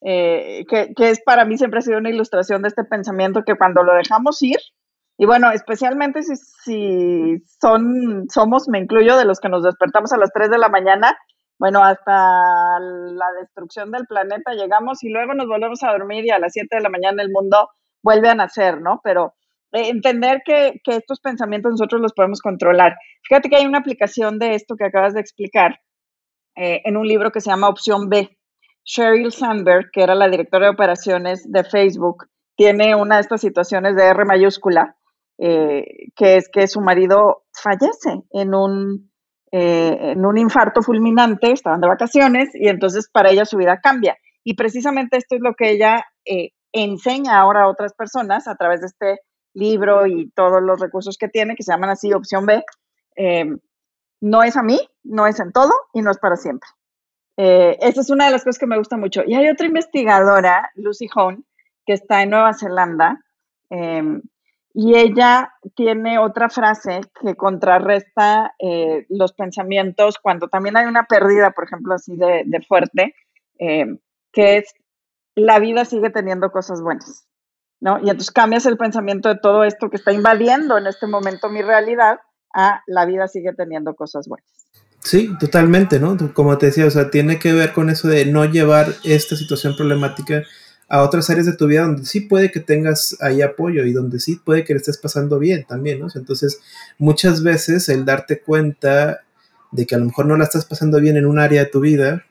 Eh, 0.02 0.64
que, 0.68 0.92
es 0.98 1.20
para 1.22 1.44
mí 1.44 1.56
siempre 1.56 1.78
ha 1.78 1.82
sido 1.82 1.98
una 1.98 2.10
ilustración 2.10 2.62
de 2.62 2.68
este 2.68 2.84
pensamiento 2.84 3.42
que 3.44 3.56
cuando 3.56 3.82
lo 3.82 3.94
dejamos 3.94 4.40
ir, 4.42 4.58
y 5.18 5.24
bueno, 5.24 5.50
especialmente 5.50 6.22
si, 6.22 6.36
si 6.36 7.42
son, 7.60 8.26
somos, 8.28 8.68
me 8.68 8.78
incluyo, 8.78 9.16
de 9.16 9.24
los 9.24 9.40
que 9.40 9.48
nos 9.48 9.62
despertamos 9.62 10.12
a 10.12 10.18
las 10.18 10.30
3 10.32 10.50
de 10.50 10.58
la 10.58 10.68
mañana 10.68 11.16
bueno, 11.58 11.82
hasta 11.82 12.78
la 12.80 13.26
destrucción 13.40 13.90
del 13.90 14.06
planeta 14.06 14.52
llegamos 14.52 15.02
y 15.02 15.08
luego 15.08 15.34
nos 15.34 15.46
volvemos 15.46 15.82
a 15.82 15.92
dormir 15.92 16.24
y 16.26 16.30
a 16.30 16.38
las 16.38 16.52
7 16.52 16.68
de 16.76 16.82
la 16.82 16.90
mañana 16.90 17.22
el 17.22 17.30
mundo 17.30 17.70
vuelve 18.02 18.28
a 18.28 18.34
nacer, 18.34 18.80
¿no? 18.80 19.00
Pero 19.02 19.34
eh, 19.72 19.88
entender 19.88 20.42
que, 20.44 20.80
estos 20.86 21.20
pensamientos 21.20 21.72
nosotros 21.72 22.00
los 22.00 22.12
podemos 22.12 22.40
controlar. 22.40 22.96
Fíjate 23.28 23.48
que 23.48 23.56
hay 23.56 23.66
una 23.66 23.78
aplicación 23.78 24.38
de 24.38 24.54
esto 24.54 24.76
que 24.76 24.84
acabas 24.84 25.14
de 25.14 25.20
explicar 25.20 25.80
eh, 26.56 26.82
en 26.84 26.96
un 26.96 27.06
libro 27.06 27.30
que 27.30 27.40
se 27.40 27.50
llama 27.50 27.68
Opción 27.68 28.08
B. 28.08 28.36
Sheryl 28.84 29.32
Sandberg, 29.32 29.90
que 29.92 30.02
era 30.02 30.14
la 30.14 30.28
directora 30.28 30.66
de 30.66 30.72
operaciones 30.72 31.50
de 31.50 31.64
Facebook, 31.64 32.26
tiene 32.56 32.94
una 32.94 33.16
de 33.16 33.22
estas 33.22 33.40
situaciones 33.40 33.96
de 33.96 34.04
R 34.04 34.24
mayúscula, 34.24 34.96
eh, 35.38 35.84
que 36.14 36.36
es 36.36 36.48
que 36.48 36.68
su 36.68 36.80
marido 36.80 37.44
fallece 37.52 38.22
en 38.30 38.54
un 38.54 39.10
eh, 39.52 40.12
en 40.12 40.24
un 40.24 40.38
infarto 40.38 40.82
fulminante, 40.82 41.52
estaban 41.52 41.80
de 41.80 41.88
vacaciones 41.88 42.50
y 42.54 42.68
entonces 42.68 43.08
para 43.10 43.30
ella 43.30 43.44
su 43.44 43.56
vida 43.56 43.80
cambia. 43.80 44.16
Y 44.44 44.54
precisamente 44.54 45.16
esto 45.16 45.36
es 45.36 45.40
lo 45.40 45.54
que 45.54 45.70
ella 45.70 46.04
eh, 46.24 46.50
enseña 46.72 47.38
ahora 47.38 47.62
a 47.62 47.68
otras 47.68 47.94
personas 47.94 48.48
a 48.48 48.56
través 48.56 48.80
de 48.80 48.86
este 48.86 49.20
libro 49.54 50.06
y 50.06 50.30
todos 50.30 50.62
los 50.62 50.80
recursos 50.80 51.16
que 51.18 51.28
tiene, 51.28 51.56
que 51.56 51.62
se 51.62 51.72
llaman 51.72 51.90
así 51.90 52.12
opción 52.12 52.46
B. 52.46 52.62
Em, 53.16 53.58
no 54.20 54.42
es 54.42 54.56
a 54.56 54.62
mí, 54.62 54.78
no 55.02 55.26
es 55.26 55.40
en 55.40 55.52
todo 55.52 55.72
y 55.92 56.02
no 56.02 56.10
es 56.10 56.18
para 56.18 56.36
siempre. 56.36 56.68
Eh, 57.36 57.76
esa 57.80 58.00
es 58.00 58.10
una 58.10 58.26
de 58.26 58.32
las 58.32 58.44
cosas 58.44 58.58
que 58.58 58.66
me 58.66 58.78
gusta 58.78 58.96
mucho. 58.96 59.22
Y 59.26 59.34
hay 59.34 59.48
otra 59.48 59.66
investigadora, 59.66 60.70
Lucy 60.74 61.08
Hone, 61.14 61.42
que 61.84 61.94
está 61.94 62.22
en 62.22 62.30
Nueva 62.30 62.54
Zelanda, 62.54 63.20
em, 63.70 64.22
y 64.78 64.94
ella 64.94 65.54
tiene 65.74 66.18
otra 66.18 66.50
frase 66.50 67.00
que 67.22 67.34
contrarresta 67.34 68.54
eh, 68.58 69.06
los 69.08 69.32
pensamientos 69.32 70.16
cuando 70.20 70.48
también 70.48 70.76
hay 70.76 70.84
una 70.84 71.04
pérdida, 71.04 71.52
por 71.52 71.64
ejemplo, 71.64 71.94
así 71.94 72.14
de, 72.14 72.44
fuerte, 72.68 73.14
eh, 73.58 73.86
que 74.32 74.58
es 74.58 74.74
la 75.34 75.60
vida 75.60 75.86
sigue 75.86 76.10
teniendo 76.10 76.52
cosas 76.52 76.82
buenas, 76.82 77.26
¿no? 77.80 77.96
Y 78.00 78.10
entonces 78.10 78.30
cambias 78.30 78.66
el 78.66 78.76
pensamiento 78.76 79.30
de 79.30 79.38
todo 79.38 79.64
esto 79.64 79.88
que 79.88 79.96
está 79.96 80.12
invadiendo 80.12 80.76
en 80.76 80.86
este 80.88 81.06
momento 81.06 81.48
mi 81.48 81.62
realidad 81.62 82.18
a 82.52 82.82
la 82.86 83.06
vida 83.06 83.28
sigue 83.28 83.54
teniendo 83.54 83.96
cosas 83.96 84.28
buenas. 84.28 84.66
Sí, 85.00 85.32
totalmente, 85.40 85.98
¿no? 85.98 86.18
Como 86.34 86.58
te 86.58 86.66
decía, 86.66 86.84
o 86.84 86.90
sea, 86.90 87.10
tiene 87.10 87.38
que 87.38 87.54
ver 87.54 87.72
con 87.72 87.88
eso 87.88 88.08
de 88.08 88.26
no 88.26 88.44
llevar 88.44 88.88
esta 89.04 89.36
situación 89.36 89.74
problemática 89.74 90.42
a 90.88 91.02
otras 91.02 91.30
áreas 91.30 91.46
de 91.46 91.56
tu 91.56 91.66
vida 91.66 91.82
donde 91.82 92.06
sí 92.06 92.20
puede 92.20 92.52
que 92.52 92.60
tengas 92.60 93.16
ahí 93.20 93.42
apoyo 93.42 93.84
y 93.84 93.92
donde 93.92 94.20
sí 94.20 94.36
puede 94.36 94.64
que 94.64 94.72
le 94.72 94.78
estés 94.78 94.98
pasando 94.98 95.38
bien 95.38 95.64
también, 95.64 95.98
¿no? 95.98 96.06
Entonces, 96.14 96.60
muchas 96.98 97.42
veces 97.42 97.88
el 97.88 98.04
darte 98.04 98.40
cuenta 98.40 99.22
de 99.72 99.86
que 99.86 99.96
a 99.96 99.98
lo 99.98 100.06
mejor 100.06 100.26
no 100.26 100.36
la 100.36 100.44
estás 100.44 100.64
pasando 100.64 101.00
bien 101.00 101.16
en 101.16 101.26
un 101.26 101.38
área 101.38 101.64
de 101.64 101.70
tu 101.70 101.80
vida, 101.80 102.24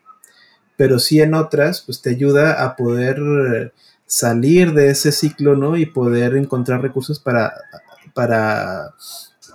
pero 0.78 1.00
sí 1.00 1.22
en 1.22 1.34
otras, 1.34 1.82
pues 1.82 2.02
te 2.02 2.12
ayuda 2.12 2.64
a 2.64 2.76
poder 2.76 3.74
salir 4.06 4.74
de 4.74 4.90
ese 4.90 5.12
ciclo, 5.12 5.56
¿no? 5.56 5.76
Y 5.76 5.86
poder 5.86 6.36
encontrar 6.36 6.82
recursos 6.82 7.20
para, 7.20 7.54
para, 8.14 8.94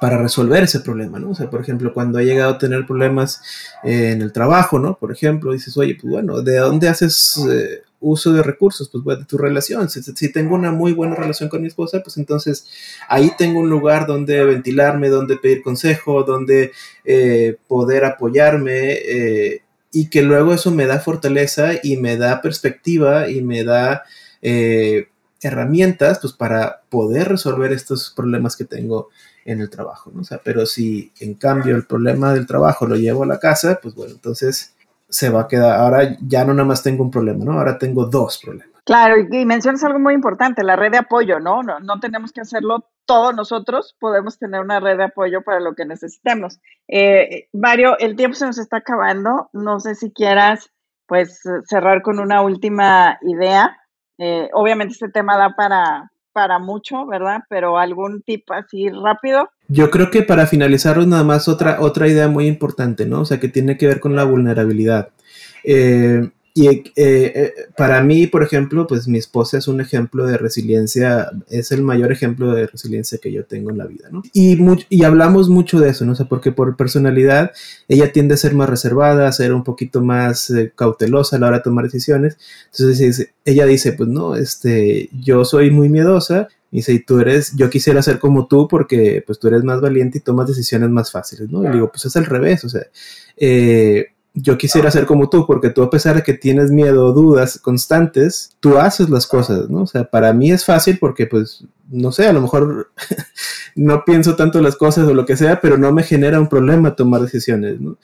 para 0.01 0.19
resolver 0.19 0.65
ese 0.65 0.81
problema, 0.81 1.19
¿no? 1.19 1.31
O 1.31 1.35
sea, 1.35 1.49
por 1.49 1.61
ejemplo, 1.61 1.95
cuando 1.95 2.19
ha 2.19 2.23
llegado 2.23 2.55
a 2.55 2.59
tener 2.59 2.87
problemas 2.87 3.43
en 3.83 4.21
el 4.21 4.33
trabajo, 4.33 4.79
¿no? 4.79 4.99
Por 4.99 5.13
ejemplo, 5.13 5.53
dices, 5.53 5.77
oye, 5.79 5.97
pues 6.01 6.11
bueno, 6.11 6.43
¿de 6.43 6.57
dónde 6.59 6.89
haces 6.89 7.41
eh, 7.51 7.83
uso 8.01 8.33
de 8.33 8.43
recursos, 8.43 8.89
pues 8.91 9.19
de 9.19 9.25
tu 9.25 9.39
relación. 9.39 9.89
Si, 9.89 10.33
tengo 10.33 10.55
una 10.55 10.73
muy 10.73 10.93
buena 10.93 11.15
relación 11.15 11.49
con 11.49 11.61
mi 11.61 11.69
esposa, 11.69 12.01
pues 12.03 12.17
entonces 12.17 12.67
ahí 13.09 13.31
tengo 13.37 13.61
un 13.61 13.71
lugar 13.71 14.07
donde 14.07 14.43
ventilarme, 14.45 15.09
donde 15.09 15.37
pedir 15.37 15.63
consejo, 15.63 16.23
donde 16.25 16.73
eh, 17.05 17.57
poder 17.69 18.05
apoyarme 18.05 18.93
eh, 18.93 19.63
y 19.93 20.09
que 20.09 20.23
luego 20.23 20.55
eso 20.55 20.71
me 20.71 20.87
da 20.87 21.01
fortaleza 21.01 21.73
y 21.83 21.97
me 21.97 22.17
da 22.17 22.41
perspectiva 22.41 23.29
y 23.29 23.43
me 23.43 23.65
da 23.65 24.05
eh, 24.41 25.09
herramientas 25.43 26.19
pues 26.21 26.33
para 26.33 26.83
poder 26.89 27.29
resolver 27.29 27.73
estos 27.73 28.13
problemas 28.15 28.57
que 28.57 28.65
tengo 28.65 29.09
en 29.45 29.61
el 29.61 29.71
trabajo, 29.71 30.11
¿no? 30.15 30.21
O 30.21 30.25
sea, 30.25 30.41
pero 30.45 30.67
si 30.67 31.13
en 31.19 31.35
cambio 31.35 31.75
el 31.75 31.87
problema 31.87 32.33
del 32.35 32.47
trabajo 32.47 32.87
lo 32.87 32.97
llevo 32.97 33.25
a 33.25 33.27
la 33.27 33.39
casa, 33.39 33.81
pues 33.83 33.95
bueno, 33.95 34.13
entonces 34.13 34.75
se 35.11 35.29
va 35.29 35.43
a 35.43 35.49
quedar, 35.49 35.79
ahora 35.79 36.17
ya 36.27 36.45
no 36.45 36.55
nada 36.55 36.69
más 36.69 36.83
tengo 36.83 37.03
un 37.03 37.11
problema, 37.11 37.45
¿no? 37.45 37.53
Ahora 37.53 37.79
tengo 37.79 38.07
dos 38.07 38.41
problemas. 38.43 38.71
Claro, 38.85 39.17
y, 39.19 39.45
mencionas 39.45 39.85
algo 39.85 39.99
muy 39.99 40.15
importante, 40.15 40.65
la 40.65 40.77
red 40.77 40.93
de 40.93 40.99
apoyo, 40.99 41.39
¿no? 41.39 41.63
¿no? 41.63 41.81
No 41.81 42.01
tenemos 42.01 42.33
que 42.33 42.41
hacerlo 42.41 42.87
todos 43.07 43.35
nosotros, 43.35 43.97
podemos 44.01 44.39
tener 44.39 44.61
una 44.61 44.81
red 44.81 44.97
de 44.97 45.05
apoyo 45.05 45.43
para 45.43 45.61
lo 45.61 45.75
que 45.75 45.85
necesitemos. 45.85 46.61
Eh, 46.89 47.49
Mario, 47.53 47.99
el 47.99 48.17
tiempo 48.17 48.35
se 48.35 48.47
nos 48.47 48.59
está 48.59 48.79
acabando, 48.79 49.51
no 49.53 49.81
sé 49.81 49.95
si 49.95 50.13
quieras, 50.13 50.71
pues, 51.07 51.41
cerrar 51.69 52.03
con 52.03 52.19
una 52.21 52.43
última 52.43 53.19
idea 53.23 53.77
Eh, 54.23 54.51
obviamente 54.53 54.93
este 54.93 55.09
tema 55.09 55.39
da 55.39 55.55
para, 55.57 56.13
para 56.33 56.59
mucho, 56.59 57.07
¿verdad? 57.07 57.41
Pero 57.49 57.79
algún 57.79 58.23
tip 58.23 58.51
así 58.51 58.89
rápido. 58.89 59.51
Yo 59.69 59.91
creo 59.91 60.11
que 60.11 60.23
para 60.23 60.47
finalizar 60.47 60.99
nada 61.07 61.25
más 61.25 61.49
otra, 61.49 61.81
otra 61.81 62.09
idea 62.09 62.29
muy 62.29 62.47
importante, 62.47 63.07
¿no? 63.07 63.21
O 63.21 63.25
sea, 63.25 63.41
que 63.41 63.49
tiene 63.49 63.77
que 63.77 63.87
ver 63.87 64.01
con 64.01 64.17
la 64.17 64.25
vulnerabilidad. 64.25 65.11
Eh, 65.65 66.31
y 66.53 66.69
eh, 66.69 66.85
eh, 66.97 67.53
para 67.77 68.03
mí, 68.03 68.27
por 68.27 68.43
ejemplo, 68.43 68.87
pues 68.87 69.07
mi 69.07 69.19
esposa 69.19 69.59
es 69.59 69.69
un 69.69 69.81
ejemplo 69.81 70.27
de 70.27 70.37
resiliencia, 70.37 71.31
es 71.49 71.71
el 71.71 71.83
mayor 71.83 72.11
ejemplo 72.11 72.53
de 72.53 72.67
resiliencia 72.67 73.19
que 73.19 73.33
yo 73.33 73.45
tengo 73.45 73.71
en 73.71 73.79
la 73.79 73.87
vida, 73.87 74.09
¿no? 74.11 74.23
Y, 74.33 74.59
y 74.89 75.05
hablamos 75.05 75.49
mucho 75.49 75.79
de 75.79 75.91
eso, 75.91 76.05
¿no? 76.05 76.13
O 76.13 76.15
sea, 76.17 76.27
porque 76.27 76.51
por 76.51 76.77
personalidad 76.77 77.53
ella 77.89 78.13
tiende 78.13 78.35
a 78.35 78.39
ser 78.39 78.55
más 78.55 78.69
reservada, 78.69 79.29
a 79.29 79.33
ser 79.33 79.53
un 79.55 79.63
poquito 79.63 80.03
más 80.03 80.51
eh, 80.51 80.73
cautelosa 80.75 81.37
a 81.37 81.39
la 81.39 81.49
hora 81.49 81.57
de 81.59 81.63
tomar 81.63 81.85
decisiones. 81.85 82.37
Entonces 82.73 83.31
ella 83.45 83.67
dice, 83.67 83.93
pues 83.93 84.09
no, 84.09 84.35
este, 84.35 85.09
yo 85.13 85.45
soy 85.45 85.71
muy 85.71 85.89
miedosa, 85.89 86.49
y 86.73 86.79
dice, 86.79 86.93
y 86.93 87.01
tú 87.01 87.19
eres, 87.19 87.57
yo 87.57 87.69
quisiera 87.69 88.01
ser 88.03 88.19
como 88.21 88.47
tú 88.47 88.69
porque 88.69 89.25
pues 89.27 89.39
tú 89.41 89.49
eres 89.49 89.65
más 89.65 89.81
valiente 89.81 90.19
y 90.19 90.21
tomas 90.21 90.47
decisiones 90.47 90.89
más 90.91 91.11
fáciles, 91.11 91.51
¿no? 91.51 91.65
Y 91.65 91.73
digo, 91.73 91.91
pues 91.91 92.05
es 92.05 92.17
al 92.17 92.27
revés, 92.27 92.65
o 92.65 92.69
sea, 92.69 92.83
eh, 93.37 94.13
yo 94.43 94.59
quisiera 94.59 94.91
ser 94.91 95.07
como 95.07 95.29
tú, 95.29 95.47
porque 95.47 95.71
tú 95.71 95.83
a 95.83 95.91
pesar 95.91 96.17
de 96.17 96.23
que 96.23 96.35
tienes 96.35 96.71
miedo 96.71 97.07
o 97.07 97.13
dudas 97.13 97.59
constantes, 97.59 98.57
tú 98.61 98.79
haces 98.79 99.11
las 99.11 99.27
cosas, 99.27 99.69
¿no? 99.69 99.83
O 99.83 99.87
sea, 99.87 100.05
para 100.05 100.33
mí 100.33 100.51
es 100.51 100.65
fácil 100.65 100.99
porque 100.99 101.27
pues, 101.27 101.65
no 101.89 102.13
sé, 102.13 102.27
a 102.27 102.33
lo 102.33 102.41
mejor 102.41 102.91
no 103.75 104.05
pienso 104.05 104.37
tanto 104.37 104.61
las 104.61 104.77
cosas 104.77 105.07
o 105.07 105.15
lo 105.15 105.27
que 105.27 105.37
sea, 105.37 105.61
pero 105.61 105.79
no 105.79 105.93
me 105.93 106.03
genera 106.03 106.41
un 106.41 106.49
problema 106.49 106.97
tomar 106.97 107.23
decisiones, 107.23 107.81
¿no? 107.81 107.99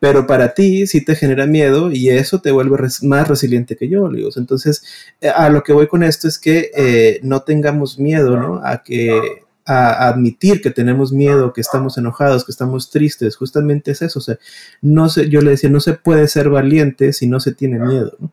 Pero 0.00 0.26
para 0.26 0.54
ti 0.54 0.86
sí 0.86 1.04
te 1.04 1.14
genera 1.14 1.46
miedo 1.46 1.92
y 1.92 2.08
eso 2.08 2.40
te 2.40 2.50
vuelve 2.50 2.78
más 3.02 3.28
resiliente 3.28 3.76
que 3.76 3.88
yo, 3.88 4.08
digo. 4.08 4.30
Entonces, 4.34 4.82
eh, 5.20 5.28
a 5.28 5.50
lo 5.50 5.62
que 5.62 5.74
voy 5.74 5.88
con 5.88 6.02
esto 6.02 6.26
es 6.26 6.38
que 6.38 6.70
eh, 6.74 7.20
no 7.22 7.42
tengamos 7.42 7.98
miedo, 7.98 8.38
¿no? 8.38 8.62
A 8.64 8.82
que 8.82 9.44
a 9.70 10.08
admitir 10.08 10.60
que 10.60 10.70
tenemos 10.70 11.12
miedo, 11.12 11.52
que 11.52 11.60
estamos 11.60 11.96
enojados, 11.96 12.44
que 12.44 12.50
estamos 12.50 12.90
tristes, 12.90 13.36
justamente 13.36 13.92
es 13.92 14.02
eso. 14.02 14.18
O 14.18 14.22
sea, 14.22 14.38
no 14.82 15.08
se, 15.08 15.28
yo 15.28 15.40
le 15.40 15.50
decía, 15.50 15.70
no 15.70 15.80
se 15.80 15.94
puede 15.94 16.26
ser 16.26 16.50
valiente 16.50 17.12
si 17.12 17.28
no 17.28 17.38
se 17.38 17.54
tiene 17.54 17.78
miedo. 17.78 18.16
¿no? 18.18 18.32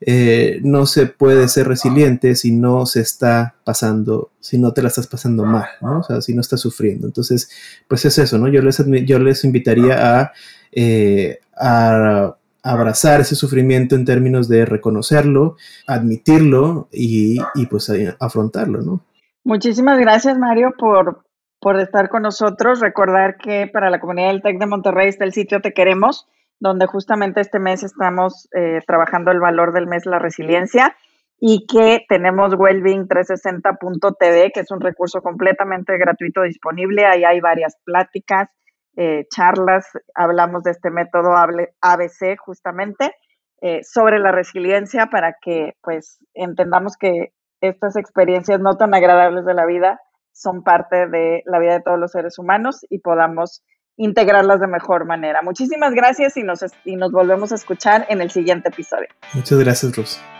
Eh, 0.00 0.62
se 0.86 1.06
puede 1.06 1.48
ser 1.48 1.68
resiliente 1.68 2.34
si 2.34 2.52
no 2.52 2.86
se 2.86 3.00
está 3.00 3.56
pasando, 3.64 4.30
si 4.40 4.56
no 4.56 4.72
te 4.72 4.80
la 4.80 4.88
estás 4.88 5.06
pasando 5.06 5.44
mal, 5.44 5.68
¿no? 5.82 5.98
O 5.98 6.02
sea, 6.02 6.22
si 6.22 6.34
no 6.34 6.40
estás 6.40 6.60
sufriendo. 6.60 7.06
Entonces, 7.06 7.50
pues 7.86 8.06
es 8.06 8.16
eso, 8.16 8.38
¿no? 8.38 8.48
Yo 8.48 8.62
les, 8.62 8.82
yo 9.04 9.18
les 9.18 9.44
invitaría 9.44 10.20
a, 10.20 10.32
eh, 10.72 11.40
a 11.54 12.34
abrazar 12.62 13.20
ese 13.20 13.36
sufrimiento 13.36 13.94
en 13.94 14.06
términos 14.06 14.48
de 14.48 14.64
reconocerlo, 14.64 15.56
admitirlo 15.86 16.88
y, 16.90 17.38
y 17.54 17.66
pues 17.66 17.92
afrontarlo, 18.18 18.80
¿no? 18.80 19.02
Muchísimas 19.44 19.98
gracias, 19.98 20.38
Mario, 20.38 20.72
por, 20.78 21.24
por 21.60 21.80
estar 21.80 22.08
con 22.08 22.22
nosotros. 22.22 22.80
Recordar 22.80 23.36
que 23.36 23.68
para 23.72 23.90
la 23.90 24.00
comunidad 24.00 24.28
del 24.28 24.42
TEC 24.42 24.58
de 24.58 24.66
Monterrey 24.66 25.08
está 25.08 25.24
el 25.24 25.32
sitio 25.32 25.60
Te 25.60 25.72
Queremos, 25.72 26.28
donde 26.58 26.86
justamente 26.86 27.40
este 27.40 27.58
mes 27.58 27.82
estamos 27.82 28.48
eh, 28.54 28.80
trabajando 28.86 29.30
el 29.30 29.40
valor 29.40 29.72
del 29.72 29.86
mes, 29.86 30.04
la 30.04 30.18
resiliencia, 30.18 30.94
y 31.38 31.66
que 31.66 32.04
tenemos 32.06 32.52
Wellbeing360.tv, 32.52 34.52
que 34.52 34.60
es 34.60 34.70
un 34.70 34.80
recurso 34.80 35.22
completamente 35.22 35.96
gratuito 35.96 36.42
disponible. 36.42 37.06
Ahí 37.06 37.24
hay 37.24 37.40
varias 37.40 37.78
pláticas, 37.84 38.50
eh, 38.96 39.24
charlas, 39.34 39.86
hablamos 40.14 40.64
de 40.64 40.72
este 40.72 40.90
método 40.90 41.34
ABC 41.34 42.36
justamente. 42.38 43.14
Eh, 43.62 43.84
sobre 43.84 44.18
la 44.18 44.32
resiliencia 44.32 45.08
para 45.10 45.36
que 45.38 45.74
pues 45.82 46.18
entendamos 46.32 46.96
que 46.96 47.34
estas 47.60 47.96
experiencias 47.96 48.60
no 48.60 48.76
tan 48.76 48.94
agradables 48.94 49.44
de 49.44 49.54
la 49.54 49.66
vida 49.66 50.00
son 50.32 50.62
parte 50.62 51.08
de 51.08 51.42
la 51.46 51.58
vida 51.58 51.74
de 51.74 51.82
todos 51.82 51.98
los 51.98 52.12
seres 52.12 52.38
humanos 52.38 52.86
y 52.88 52.98
podamos 52.98 53.62
integrarlas 53.96 54.60
de 54.60 54.66
mejor 54.66 55.04
manera. 55.04 55.42
Muchísimas 55.42 55.92
gracias 55.92 56.36
y 56.36 56.42
nos, 56.42 56.60
y 56.84 56.96
nos 56.96 57.12
volvemos 57.12 57.52
a 57.52 57.56
escuchar 57.56 58.06
en 58.08 58.22
el 58.22 58.30
siguiente 58.30 58.70
episodio. 58.70 59.08
Muchas 59.34 59.58
gracias, 59.58 59.96
Rose. 59.96 60.39